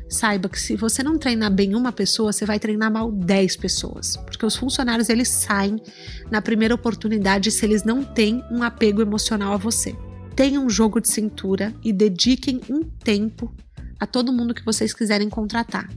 saiba 0.10 0.50
que 0.50 0.60
se 0.60 0.76
você 0.76 1.02
não 1.02 1.18
treinar 1.18 1.52
bem 1.52 1.76
uma 1.76 1.92
pessoa, 1.92 2.34
você 2.34 2.46
vai 2.46 2.60
treinar 2.60 2.92
mal 2.92 3.12
10 3.12 3.56
pessoas, 3.56 4.18
porque 4.18 4.46
os 4.46 4.56
funcionários 4.56 5.10
eles 5.10 5.30
saem 5.30 5.82
na 6.30 6.42
primeira 6.42 6.76
oportunidade 6.76 7.52
se 7.52 7.66
eles 7.66 7.84
não 7.84 8.04
têm 8.04 8.44
um 8.52 8.64
apego 8.64 9.02
emocional 9.02 9.54
a 9.54 9.58
você. 9.58 9.96
Tenham 10.36 10.66
um 10.66 10.70
jogo 10.70 11.00
de 11.00 11.10
cintura 11.10 11.74
e 11.84 11.92
dediquem 11.92 12.62
um 12.70 12.84
tempo 12.84 13.54
a 14.00 14.06
todo 14.06 14.34
mundo 14.34 14.54
que 14.54 14.64
vocês 14.64 14.94
quiserem 14.94 15.30
contratar. 15.30 15.90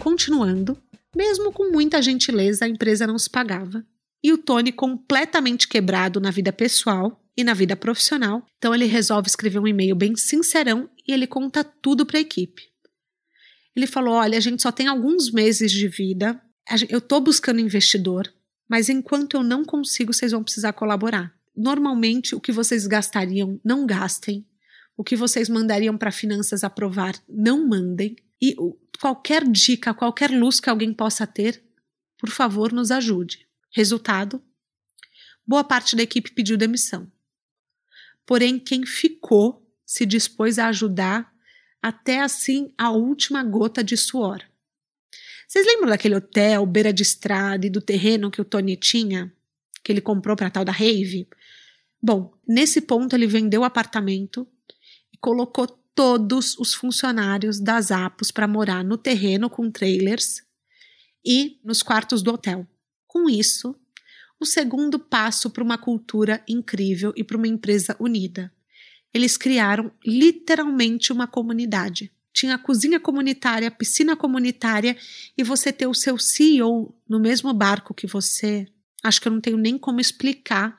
Continuando, 0.00 0.76
mesmo 1.14 1.52
com 1.52 1.70
muita 1.70 2.02
gentileza, 2.02 2.64
a 2.64 2.68
empresa 2.68 3.06
não 3.06 3.18
se 3.18 3.30
pagava. 3.30 3.84
E 4.22 4.32
o 4.32 4.38
Tony, 4.38 4.72
completamente 4.72 5.68
quebrado 5.68 6.20
na 6.20 6.30
vida 6.30 6.52
pessoal 6.52 7.20
e 7.36 7.42
na 7.42 7.54
vida 7.54 7.74
profissional, 7.74 8.44
então 8.56 8.74
ele 8.74 8.86
resolve 8.86 9.28
escrever 9.28 9.58
um 9.58 9.66
e-mail 9.66 9.96
bem 9.96 10.14
sincerão 10.16 10.88
e 11.06 11.12
ele 11.12 11.26
conta 11.26 11.64
tudo 11.64 12.06
para 12.06 12.18
a 12.18 12.20
equipe. 12.20 12.62
Ele 13.74 13.86
falou: 13.86 14.14
Olha, 14.14 14.38
a 14.38 14.40
gente 14.40 14.62
só 14.62 14.70
tem 14.70 14.86
alguns 14.86 15.30
meses 15.30 15.72
de 15.72 15.88
vida, 15.88 16.40
eu 16.88 16.98
estou 16.98 17.20
buscando 17.20 17.60
investidor, 17.60 18.32
mas 18.68 18.88
enquanto 18.88 19.36
eu 19.36 19.42
não 19.42 19.64
consigo, 19.64 20.12
vocês 20.12 20.32
vão 20.32 20.44
precisar 20.44 20.72
colaborar. 20.72 21.34
Normalmente, 21.54 22.34
o 22.34 22.40
que 22.40 22.52
vocês 22.52 22.86
gastariam, 22.86 23.60
não 23.64 23.84
gastem. 23.84 24.46
O 25.02 25.04
que 25.04 25.16
vocês 25.16 25.48
mandariam 25.48 25.98
para 25.98 26.12
finanças 26.12 26.62
aprovar, 26.62 27.20
não 27.28 27.66
mandem. 27.66 28.14
E 28.40 28.54
qualquer 29.00 29.42
dica, 29.42 29.92
qualquer 29.92 30.30
luz 30.30 30.60
que 30.60 30.70
alguém 30.70 30.94
possa 30.94 31.26
ter, 31.26 31.60
por 32.16 32.30
favor, 32.30 32.72
nos 32.72 32.92
ajude. 32.92 33.48
Resultado: 33.74 34.40
boa 35.44 35.64
parte 35.64 35.96
da 35.96 36.04
equipe 36.04 36.30
pediu 36.30 36.56
demissão. 36.56 37.10
Porém, 38.24 38.60
quem 38.60 38.86
ficou 38.86 39.68
se 39.84 40.06
dispôs 40.06 40.56
a 40.56 40.68
ajudar 40.68 41.34
até 41.82 42.20
assim 42.20 42.72
a 42.78 42.92
última 42.92 43.42
gota 43.42 43.82
de 43.82 43.96
suor. 43.96 44.40
Vocês 45.48 45.66
lembram 45.66 45.88
daquele 45.88 46.14
hotel, 46.14 46.64
beira 46.64 46.92
de 46.92 47.02
estrada 47.02 47.66
e 47.66 47.70
do 47.70 47.80
terreno 47.80 48.30
que 48.30 48.40
o 48.40 48.44
Tony 48.44 48.76
tinha? 48.76 49.34
Que 49.82 49.90
ele 49.90 50.00
comprou 50.00 50.36
para 50.36 50.48
tal 50.48 50.64
da 50.64 50.70
Rave? 50.70 51.28
Bom, 52.00 52.32
nesse 52.46 52.80
ponto 52.80 53.16
ele 53.16 53.26
vendeu 53.26 53.62
o 53.62 53.64
apartamento 53.64 54.46
colocou 55.22 55.68
todos 55.94 56.58
os 56.58 56.74
funcionários 56.74 57.60
das 57.60 57.92
Apos 57.92 58.32
para 58.32 58.48
morar 58.48 58.84
no 58.84 58.98
terreno 58.98 59.48
com 59.48 59.70
trailers 59.70 60.42
e 61.24 61.60
nos 61.64 61.80
quartos 61.80 62.22
do 62.22 62.32
hotel. 62.32 62.66
Com 63.06 63.30
isso, 63.30 63.76
o 64.40 64.44
segundo 64.44 64.98
passo 64.98 65.48
para 65.48 65.62
uma 65.62 65.78
cultura 65.78 66.42
incrível 66.48 67.12
e 67.16 67.22
para 67.22 67.36
uma 67.36 67.46
empresa 67.46 67.96
unida. 68.00 68.52
Eles 69.14 69.36
criaram 69.36 69.92
literalmente 70.04 71.12
uma 71.12 71.28
comunidade. 71.28 72.10
Tinha 72.34 72.58
cozinha 72.58 72.98
comunitária, 72.98 73.70
piscina 73.70 74.16
comunitária 74.16 74.96
e 75.38 75.44
você 75.44 75.72
ter 75.72 75.86
o 75.86 75.94
seu 75.94 76.18
CEO 76.18 76.92
no 77.08 77.20
mesmo 77.20 77.52
barco 77.52 77.94
que 77.94 78.08
você. 78.08 78.66
Acho 79.04 79.20
que 79.20 79.28
eu 79.28 79.32
não 79.32 79.40
tenho 79.40 79.56
nem 79.56 79.78
como 79.78 80.00
explicar 80.00 80.76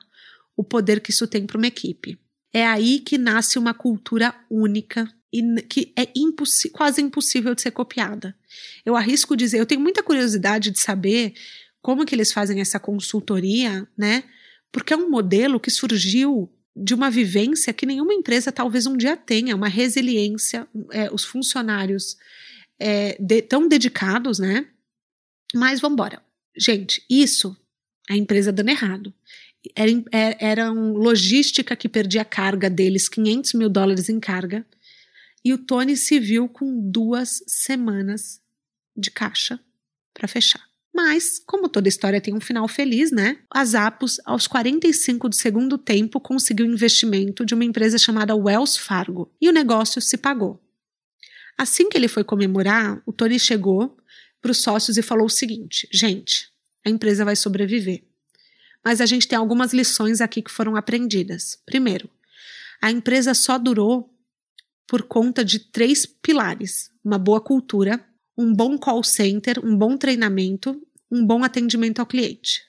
o 0.54 0.62
poder 0.62 1.00
que 1.00 1.12
isso 1.12 1.26
tem 1.26 1.46
para 1.46 1.56
uma 1.56 1.66
equipe. 1.66 2.18
É 2.54 2.64
aí 2.64 3.00
que 3.00 3.18
nasce 3.18 3.58
uma 3.58 3.74
cultura 3.74 4.32
única 4.48 5.12
e 5.32 5.42
que 5.62 5.92
é 5.96 6.06
quase 6.72 7.02
impossível 7.02 7.52
de 7.52 7.60
ser 7.60 7.72
copiada. 7.72 8.36
Eu 8.86 8.94
arrisco 8.94 9.36
dizer, 9.36 9.58
eu 9.58 9.66
tenho 9.66 9.80
muita 9.80 10.04
curiosidade 10.04 10.70
de 10.70 10.78
saber 10.78 11.34
como 11.82 12.06
que 12.06 12.14
eles 12.14 12.32
fazem 12.32 12.60
essa 12.60 12.78
consultoria, 12.78 13.88
né? 13.98 14.22
Porque 14.70 14.94
é 14.94 14.96
um 14.96 15.10
modelo 15.10 15.58
que 15.58 15.70
surgiu 15.70 16.48
de 16.76 16.94
uma 16.94 17.10
vivência 17.10 17.72
que 17.72 17.84
nenhuma 17.84 18.14
empresa 18.14 18.52
talvez 18.52 18.86
um 18.86 18.96
dia 18.96 19.16
tenha, 19.16 19.56
uma 19.56 19.68
resiliência, 19.68 20.68
é, 20.92 21.12
os 21.12 21.24
funcionários 21.24 22.16
é, 22.78 23.16
de, 23.20 23.42
tão 23.42 23.66
dedicados, 23.66 24.38
né? 24.38 24.68
Mas 25.52 25.80
vamos 25.80 25.94
embora. 25.94 26.22
Gente, 26.56 27.04
isso 27.10 27.56
a 28.08 28.16
empresa 28.16 28.52
dando 28.52 28.68
errado 28.68 29.12
era, 29.74 29.90
é, 30.12 30.36
era 30.40 30.72
um 30.72 30.92
logística 30.92 31.76
que 31.76 31.88
perdia 31.88 32.22
a 32.22 32.24
carga 32.24 32.68
deles, 32.68 33.08
500 33.08 33.54
mil 33.54 33.68
dólares 33.68 34.08
em 34.08 34.20
carga, 34.20 34.66
e 35.44 35.52
o 35.52 35.58
Tony 35.58 35.96
se 35.96 36.18
viu 36.18 36.48
com 36.48 36.90
duas 36.90 37.42
semanas 37.46 38.40
de 38.96 39.10
caixa 39.10 39.60
para 40.12 40.28
fechar. 40.28 40.62
Mas, 40.94 41.40
como 41.44 41.68
toda 41.68 41.88
história 41.88 42.20
tem 42.20 42.34
um 42.34 42.40
final 42.40 42.68
feliz, 42.68 43.10
né? 43.10 43.38
A 43.50 43.64
Zappos, 43.64 44.20
aos 44.24 44.46
45 44.46 45.28
do 45.28 45.34
segundo 45.34 45.76
tempo, 45.76 46.20
conseguiu 46.20 46.64
investimento 46.66 47.44
de 47.44 47.52
uma 47.52 47.64
empresa 47.64 47.98
chamada 47.98 48.36
Wells 48.36 48.78
Fargo 48.78 49.30
e 49.40 49.48
o 49.48 49.52
negócio 49.52 50.00
se 50.00 50.16
pagou. 50.16 50.62
Assim 51.58 51.88
que 51.88 51.96
ele 51.98 52.08
foi 52.08 52.22
comemorar, 52.22 53.02
o 53.04 53.12
Tony 53.12 53.40
chegou 53.40 53.96
para 54.40 54.52
os 54.52 54.62
sócios 54.62 54.96
e 54.96 55.02
falou 55.02 55.26
o 55.26 55.30
seguinte: 55.30 55.88
gente, 55.92 56.48
a 56.86 56.90
empresa 56.90 57.24
vai 57.24 57.34
sobreviver 57.34 58.04
mas 58.84 59.00
a 59.00 59.06
gente 59.06 59.26
tem 59.26 59.38
algumas 59.38 59.72
lições 59.72 60.20
aqui 60.20 60.42
que 60.42 60.50
foram 60.50 60.76
aprendidas. 60.76 61.58
Primeiro, 61.64 62.08
a 62.82 62.90
empresa 62.90 63.32
só 63.32 63.58
durou 63.58 64.12
por 64.86 65.02
conta 65.02 65.44
de 65.44 65.58
três 65.58 66.04
pilares: 66.04 66.90
uma 67.02 67.18
boa 67.18 67.40
cultura, 67.40 68.04
um 68.36 68.52
bom 68.52 68.76
call 68.76 69.02
center, 69.02 69.64
um 69.64 69.76
bom 69.76 69.96
treinamento, 69.96 70.80
um 71.10 71.24
bom 71.24 71.42
atendimento 71.42 72.00
ao 72.00 72.06
cliente. 72.06 72.62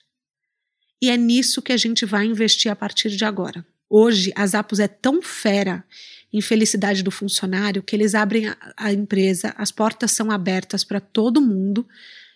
E 1.02 1.10
é 1.10 1.16
nisso 1.16 1.60
que 1.60 1.72
a 1.72 1.76
gente 1.76 2.06
vai 2.06 2.24
investir 2.24 2.72
a 2.72 2.76
partir 2.76 3.10
de 3.10 3.24
agora. 3.24 3.66
Hoje, 3.88 4.32
a 4.34 4.46
Zappos 4.46 4.80
é 4.80 4.88
tão 4.88 5.20
fera 5.20 5.84
em 6.32 6.40
felicidade 6.40 7.02
do 7.02 7.10
funcionário 7.10 7.82
que 7.82 7.94
eles 7.94 8.14
abrem 8.14 8.48
a, 8.48 8.56
a 8.76 8.92
empresa, 8.92 9.54
as 9.56 9.70
portas 9.70 10.12
são 10.12 10.30
abertas 10.30 10.82
para 10.82 11.00
todo 11.00 11.40
mundo 11.40 11.86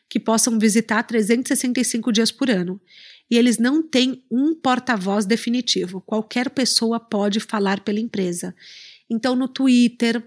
que 0.09 0.21
possam 0.21 0.59
visitar 0.59 1.03
365 1.03 2.13
dias 2.13 2.31
por 2.31 2.51
ano 2.51 2.81
e 3.31 3.39
eles 3.39 3.59
não 3.59 3.83
têm 3.83 4.25
um 4.31 4.55
porta-voz 4.55 5.25
definitivo. 5.25 6.01
Qualquer 6.01 6.51
pessoa 6.51 6.99
pode 6.99 7.39
falar 7.39 7.81
pela 7.81 8.01
empresa. 8.01 8.55
Então, 9.09 9.37
no 9.37 9.47
Twitter, 9.47 10.23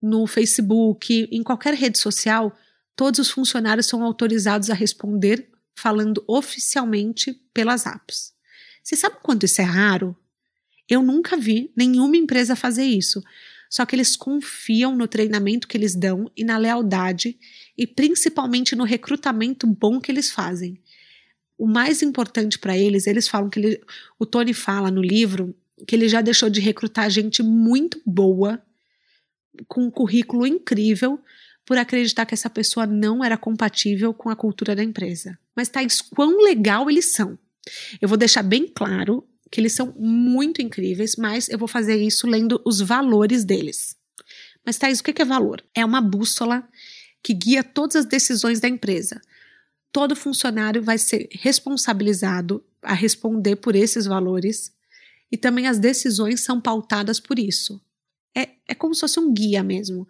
no 0.00 0.26
Facebook, 0.26 1.28
em 1.30 1.42
qualquer 1.42 1.74
rede 1.74 1.98
social, 1.98 2.56
todos 2.96 3.20
os 3.20 3.30
funcionários 3.30 3.86
são 3.86 4.02
autorizados 4.02 4.70
a 4.70 4.74
responder 4.74 5.50
falando 5.76 6.24
oficialmente 6.26 7.34
pelas 7.52 7.86
apps. 7.86 8.32
Você 8.82 8.96
sabe 8.96 9.16
quanto 9.22 9.44
isso 9.44 9.60
é 9.60 9.64
raro? 9.64 10.16
Eu 10.88 11.02
nunca 11.02 11.36
vi 11.36 11.70
nenhuma 11.76 12.16
empresa 12.16 12.56
fazer 12.56 12.84
isso. 12.84 13.22
Só 13.68 13.84
que 13.84 13.94
eles 13.94 14.16
confiam 14.16 14.96
no 14.96 15.06
treinamento 15.06 15.68
que 15.68 15.76
eles 15.76 15.94
dão 15.94 16.30
e 16.34 16.42
na 16.42 16.56
lealdade 16.56 17.38
e 17.76 17.86
principalmente 17.86 18.74
no 18.74 18.84
recrutamento 18.84 19.66
bom 19.66 20.00
que 20.00 20.10
eles 20.10 20.30
fazem 20.30 20.80
o 21.58 21.66
mais 21.66 22.02
importante 22.02 22.58
para 22.58 22.78
eles, 22.78 23.06
eles 23.06 23.26
falam 23.26 23.50
que 23.50 23.58
ele, 23.58 23.80
o 24.18 24.24
Tony 24.24 24.54
fala 24.54 24.90
no 24.90 25.02
livro 25.02 25.54
que 25.86 25.94
ele 25.94 26.08
já 26.08 26.20
deixou 26.20 26.48
de 26.48 26.60
recrutar 26.60 27.10
gente 27.10 27.42
muito 27.42 28.00
boa, 28.06 28.62
com 29.66 29.84
um 29.84 29.90
currículo 29.90 30.46
incrível, 30.46 31.20
por 31.64 31.76
acreditar 31.76 32.24
que 32.24 32.34
essa 32.34 32.48
pessoa 32.48 32.86
não 32.86 33.24
era 33.24 33.36
compatível 33.36 34.14
com 34.14 34.30
a 34.30 34.36
cultura 34.36 34.74
da 34.74 34.82
empresa. 34.82 35.38
Mas 35.54 35.68
tais 35.68 36.00
quão 36.00 36.42
legal 36.42 36.88
eles 36.88 37.12
são. 37.12 37.38
Eu 38.00 38.08
vou 38.08 38.16
deixar 38.16 38.42
bem 38.42 38.66
claro 38.66 39.26
que 39.50 39.60
eles 39.60 39.74
são 39.74 39.94
muito 39.98 40.62
incríveis, 40.62 41.16
mas 41.16 41.48
eu 41.48 41.58
vou 41.58 41.68
fazer 41.68 41.96
isso 42.00 42.26
lendo 42.26 42.60
os 42.64 42.80
valores 42.80 43.44
deles. 43.44 43.96
Mas 44.64 44.78
Thais, 44.78 45.00
o 45.00 45.02
que 45.02 45.22
é 45.22 45.24
valor? 45.24 45.64
É 45.74 45.84
uma 45.84 46.00
bússola 46.00 46.66
que 47.22 47.34
guia 47.34 47.64
todas 47.64 47.96
as 47.96 48.04
decisões 48.04 48.60
da 48.60 48.68
empresa 48.68 49.20
todo 49.92 50.16
funcionário 50.16 50.82
vai 50.82 50.98
ser 50.98 51.28
responsabilizado 51.32 52.64
a 52.82 52.94
responder 52.94 53.56
por 53.56 53.74
esses 53.74 54.06
valores 54.06 54.72
e 55.30 55.36
também 55.36 55.66
as 55.66 55.78
decisões 55.78 56.40
são 56.40 56.60
pautadas 56.60 57.20
por 57.20 57.38
isso. 57.38 57.80
É, 58.36 58.48
é 58.68 58.74
como 58.74 58.94
se 58.94 59.00
fosse 59.00 59.20
um 59.20 59.32
guia 59.32 59.62
mesmo. 59.62 60.06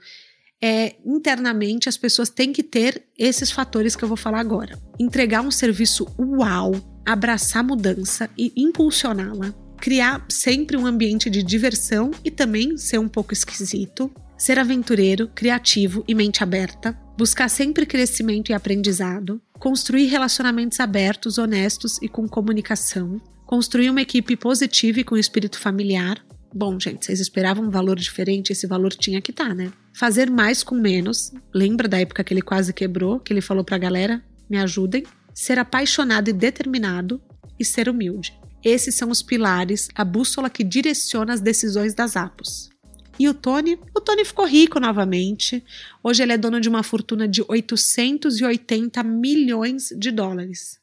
É, 0.60 0.96
internamente 1.04 1.88
as 1.88 1.96
pessoas 1.96 2.28
têm 2.28 2.52
que 2.52 2.62
ter 2.62 3.04
esses 3.16 3.50
fatores 3.50 3.94
que 3.94 4.02
eu 4.02 4.08
vou 4.08 4.16
falar 4.16 4.40
agora. 4.40 4.78
Entregar 4.98 5.40
um 5.40 5.50
serviço 5.50 6.06
uau, 6.18 6.72
abraçar 7.06 7.62
mudança 7.62 8.28
e 8.36 8.52
impulsioná-la, 8.56 9.54
criar 9.80 10.26
sempre 10.28 10.76
um 10.76 10.86
ambiente 10.86 11.30
de 11.30 11.42
diversão 11.42 12.10
e 12.24 12.30
também 12.30 12.76
ser 12.76 12.98
um 12.98 13.08
pouco 13.08 13.32
esquisito, 13.32 14.10
ser 14.36 14.58
aventureiro, 14.58 15.28
criativo 15.28 16.04
e 16.06 16.14
mente 16.14 16.42
aberta, 16.42 16.98
buscar 17.18 17.48
sempre 17.48 17.84
crescimento 17.84 18.50
e 18.50 18.54
aprendizado, 18.54 19.42
construir 19.58 20.06
relacionamentos 20.06 20.78
abertos, 20.78 21.36
honestos 21.36 21.98
e 22.00 22.08
com 22.08 22.28
comunicação, 22.28 23.20
construir 23.44 23.90
uma 23.90 24.00
equipe 24.00 24.36
positiva 24.36 25.00
e 25.00 25.04
com 25.04 25.16
espírito 25.16 25.58
familiar. 25.58 26.24
Bom, 26.54 26.78
gente, 26.78 27.04
vocês 27.04 27.18
esperavam 27.18 27.64
um 27.64 27.70
valor 27.70 27.98
diferente, 27.98 28.52
esse 28.52 28.68
valor 28.68 28.92
tinha 28.94 29.20
que 29.20 29.32
estar, 29.32 29.48
tá, 29.48 29.54
né? 29.54 29.72
Fazer 29.92 30.30
mais 30.30 30.62
com 30.62 30.76
menos. 30.76 31.32
Lembra 31.52 31.88
da 31.88 31.98
época 31.98 32.22
que 32.22 32.32
ele 32.32 32.40
quase 32.40 32.72
quebrou, 32.72 33.18
que 33.18 33.32
ele 33.32 33.40
falou 33.40 33.64
pra 33.64 33.76
galera: 33.78 34.22
me 34.48 34.56
ajudem. 34.56 35.02
Ser 35.34 35.58
apaixonado 35.58 36.30
e 36.30 36.32
determinado 36.32 37.20
e 37.58 37.64
ser 37.64 37.88
humilde. 37.88 38.32
Esses 38.64 38.94
são 38.94 39.10
os 39.10 39.22
pilares, 39.22 39.88
a 39.94 40.04
bússola 40.04 40.48
que 40.48 40.64
direciona 40.64 41.32
as 41.32 41.40
decisões 41.40 41.94
das 41.94 42.16
APOS. 42.16 42.70
E 43.18 43.28
o 43.28 43.34
Tony? 43.34 43.78
O 43.94 44.00
Tony 44.00 44.24
ficou 44.24 44.46
rico 44.46 44.78
novamente. 44.78 45.64
Hoje 46.02 46.22
ele 46.22 46.32
é 46.32 46.38
dono 46.38 46.60
de 46.60 46.68
uma 46.68 46.82
fortuna 46.82 47.26
de 47.26 47.44
880 47.46 49.02
milhões 49.02 49.92
de 49.96 50.10
dólares. 50.10 50.78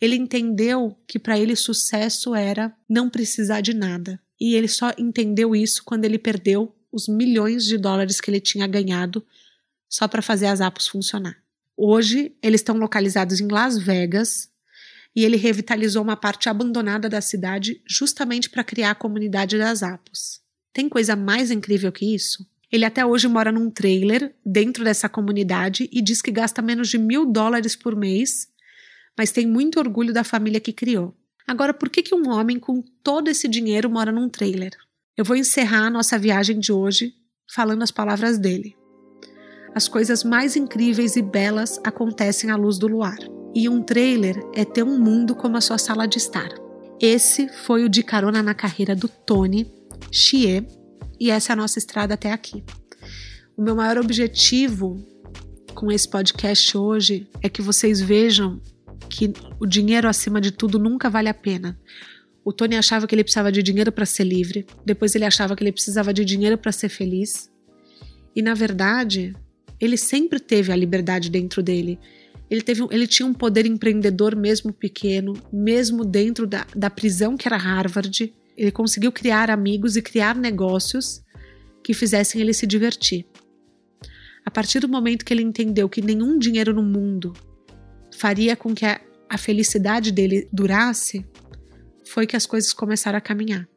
Ele 0.00 0.16
entendeu 0.16 0.96
que 1.06 1.18
para 1.18 1.38
ele 1.38 1.54
sucesso 1.54 2.34
era 2.34 2.74
não 2.88 3.10
precisar 3.10 3.60
de 3.60 3.74
nada. 3.74 4.18
E 4.40 4.54
ele 4.54 4.68
só 4.68 4.92
entendeu 4.96 5.54
isso 5.54 5.82
quando 5.84 6.04
ele 6.04 6.18
perdeu 6.18 6.74
os 6.90 7.06
milhões 7.08 7.64
de 7.64 7.76
dólares 7.76 8.20
que 8.20 8.30
ele 8.30 8.40
tinha 8.40 8.66
ganhado 8.66 9.24
só 9.88 10.08
para 10.08 10.22
fazer 10.22 10.46
as 10.46 10.60
apps 10.60 10.86
funcionar. 10.86 11.36
Hoje 11.76 12.34
eles 12.42 12.60
estão 12.60 12.76
localizados 12.76 13.40
em 13.40 13.48
Las 13.48 13.78
Vegas 13.78 14.48
e 15.14 15.24
ele 15.24 15.36
revitalizou 15.36 16.02
uma 16.02 16.16
parte 16.16 16.48
abandonada 16.48 17.08
da 17.08 17.20
cidade 17.20 17.82
justamente 17.86 18.48
para 18.48 18.64
criar 18.64 18.92
a 18.92 18.94
comunidade 18.94 19.58
das 19.58 19.82
apps. 19.82 20.40
Tem 20.78 20.88
coisa 20.88 21.16
mais 21.16 21.50
incrível 21.50 21.90
que 21.90 22.14
isso? 22.14 22.46
Ele 22.70 22.84
até 22.84 23.04
hoje 23.04 23.26
mora 23.26 23.50
num 23.50 23.68
trailer 23.68 24.32
dentro 24.46 24.84
dessa 24.84 25.08
comunidade 25.08 25.90
e 25.92 26.00
diz 26.00 26.22
que 26.22 26.30
gasta 26.30 26.62
menos 26.62 26.88
de 26.88 26.96
mil 26.96 27.26
dólares 27.26 27.74
por 27.74 27.96
mês, 27.96 28.46
mas 29.18 29.32
tem 29.32 29.44
muito 29.44 29.80
orgulho 29.80 30.12
da 30.12 30.22
família 30.22 30.60
que 30.60 30.72
criou. 30.72 31.16
Agora, 31.48 31.74
por 31.74 31.88
que, 31.88 32.00
que 32.00 32.14
um 32.14 32.28
homem 32.28 32.60
com 32.60 32.80
todo 33.02 33.26
esse 33.26 33.48
dinheiro 33.48 33.90
mora 33.90 34.12
num 34.12 34.28
trailer? 34.28 34.70
Eu 35.16 35.24
vou 35.24 35.34
encerrar 35.34 35.84
a 35.84 35.90
nossa 35.90 36.16
viagem 36.16 36.60
de 36.60 36.70
hoje 36.70 37.12
falando 37.52 37.82
as 37.82 37.90
palavras 37.90 38.38
dele. 38.38 38.76
As 39.74 39.88
coisas 39.88 40.22
mais 40.22 40.54
incríveis 40.54 41.16
e 41.16 41.22
belas 41.22 41.80
acontecem 41.82 42.52
à 42.52 42.56
luz 42.56 42.78
do 42.78 42.86
luar. 42.86 43.18
E 43.52 43.68
um 43.68 43.82
trailer 43.82 44.40
é 44.54 44.64
ter 44.64 44.84
um 44.84 44.96
mundo 44.96 45.34
como 45.34 45.56
a 45.56 45.60
sua 45.60 45.76
sala 45.76 46.06
de 46.06 46.18
estar. 46.18 46.50
Esse 47.00 47.48
foi 47.48 47.84
o 47.84 47.88
de 47.88 48.04
carona 48.04 48.44
na 48.44 48.54
carreira 48.54 48.94
do 48.94 49.08
Tony 49.08 49.76
Xie, 50.12 50.66
e 51.20 51.30
essa 51.30 51.52
é 51.52 51.54
a 51.54 51.56
nossa 51.56 51.78
estrada 51.78 52.14
até 52.14 52.32
aqui. 52.32 52.64
O 53.56 53.62
meu 53.62 53.74
maior 53.74 53.98
objetivo 53.98 55.04
com 55.74 55.90
esse 55.90 56.08
podcast 56.08 56.76
hoje 56.76 57.28
é 57.42 57.48
que 57.48 57.62
vocês 57.62 58.00
vejam 58.00 58.60
que 59.08 59.32
o 59.60 59.66
dinheiro 59.66 60.08
acima 60.08 60.40
de 60.40 60.50
tudo 60.50 60.78
nunca 60.78 61.08
vale 61.08 61.28
a 61.28 61.34
pena. 61.34 61.78
O 62.44 62.52
Tony 62.52 62.76
achava 62.76 63.06
que 63.06 63.14
ele 63.14 63.24
precisava 63.24 63.52
de 63.52 63.62
dinheiro 63.62 63.92
para 63.92 64.06
ser 64.06 64.24
livre, 64.24 64.66
depois 64.84 65.14
ele 65.14 65.24
achava 65.24 65.54
que 65.54 65.62
ele 65.62 65.72
precisava 65.72 66.14
de 66.14 66.24
dinheiro 66.24 66.56
para 66.56 66.72
ser 66.72 66.88
feliz. 66.88 67.50
E 68.34 68.42
na 68.42 68.54
verdade, 68.54 69.34
ele 69.80 69.96
sempre 69.96 70.40
teve 70.40 70.72
a 70.72 70.76
liberdade 70.76 71.30
dentro 71.30 71.62
dele. 71.62 71.98
Ele, 72.50 72.62
teve, 72.62 72.86
ele 72.90 73.06
tinha 73.06 73.26
um 73.26 73.34
poder 73.34 73.66
empreendedor 73.66 74.34
mesmo 74.34 74.72
pequeno, 74.72 75.34
mesmo 75.52 76.04
dentro 76.04 76.46
da, 76.46 76.66
da 76.74 76.88
prisão 76.88 77.36
que 77.36 77.46
era 77.46 77.56
Harvard 77.56 78.32
ele 78.58 78.72
conseguiu 78.72 79.12
criar 79.12 79.50
amigos 79.50 79.96
e 79.96 80.02
criar 80.02 80.34
negócios 80.34 81.22
que 81.82 81.94
fizessem 81.94 82.40
ele 82.40 82.52
se 82.52 82.66
divertir. 82.66 83.24
A 84.44 84.50
partir 84.50 84.80
do 84.80 84.88
momento 84.88 85.24
que 85.24 85.32
ele 85.32 85.42
entendeu 85.42 85.88
que 85.88 86.02
nenhum 86.02 86.36
dinheiro 86.36 86.74
no 86.74 86.82
mundo 86.82 87.32
faria 88.18 88.56
com 88.56 88.74
que 88.74 88.84
a, 88.84 89.00
a 89.28 89.38
felicidade 89.38 90.10
dele 90.10 90.48
durasse, 90.52 91.24
foi 92.04 92.26
que 92.26 92.36
as 92.36 92.46
coisas 92.46 92.72
começaram 92.72 93.16
a 93.16 93.20
caminhar. 93.20 93.68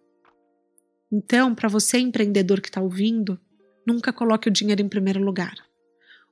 Então, 1.11 1.53
para 1.53 1.69
você 1.69 1.99
empreendedor 1.99 2.59
que 2.59 2.69
está 2.69 2.81
ouvindo, 2.81 3.39
nunca 3.85 4.11
coloque 4.11 4.47
o 4.47 4.51
dinheiro 4.51 4.81
em 4.81 4.89
primeiro 4.89 5.21
lugar. 5.21 5.53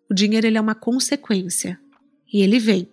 O 0.10 0.14
dinheiro 0.14 0.48
ele 0.48 0.58
é 0.58 0.62
uma 0.62 0.74
consequência 0.74 1.80
e 2.34 2.42
ele 2.42 2.58
vem, 2.58 2.90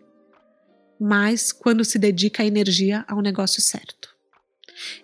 mas 1.01 1.51
quando 1.51 1.85
se 1.85 1.99
dedica 1.99 2.43
a 2.43 2.47
energia 2.47 3.05
ao 3.09 3.23
negócio 3.23 3.63
certo. 3.63 4.16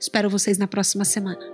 Espero 0.01 0.31
vocês 0.31 0.59
na 0.59 0.67
próxima 0.67 1.05
semana. 1.05 1.52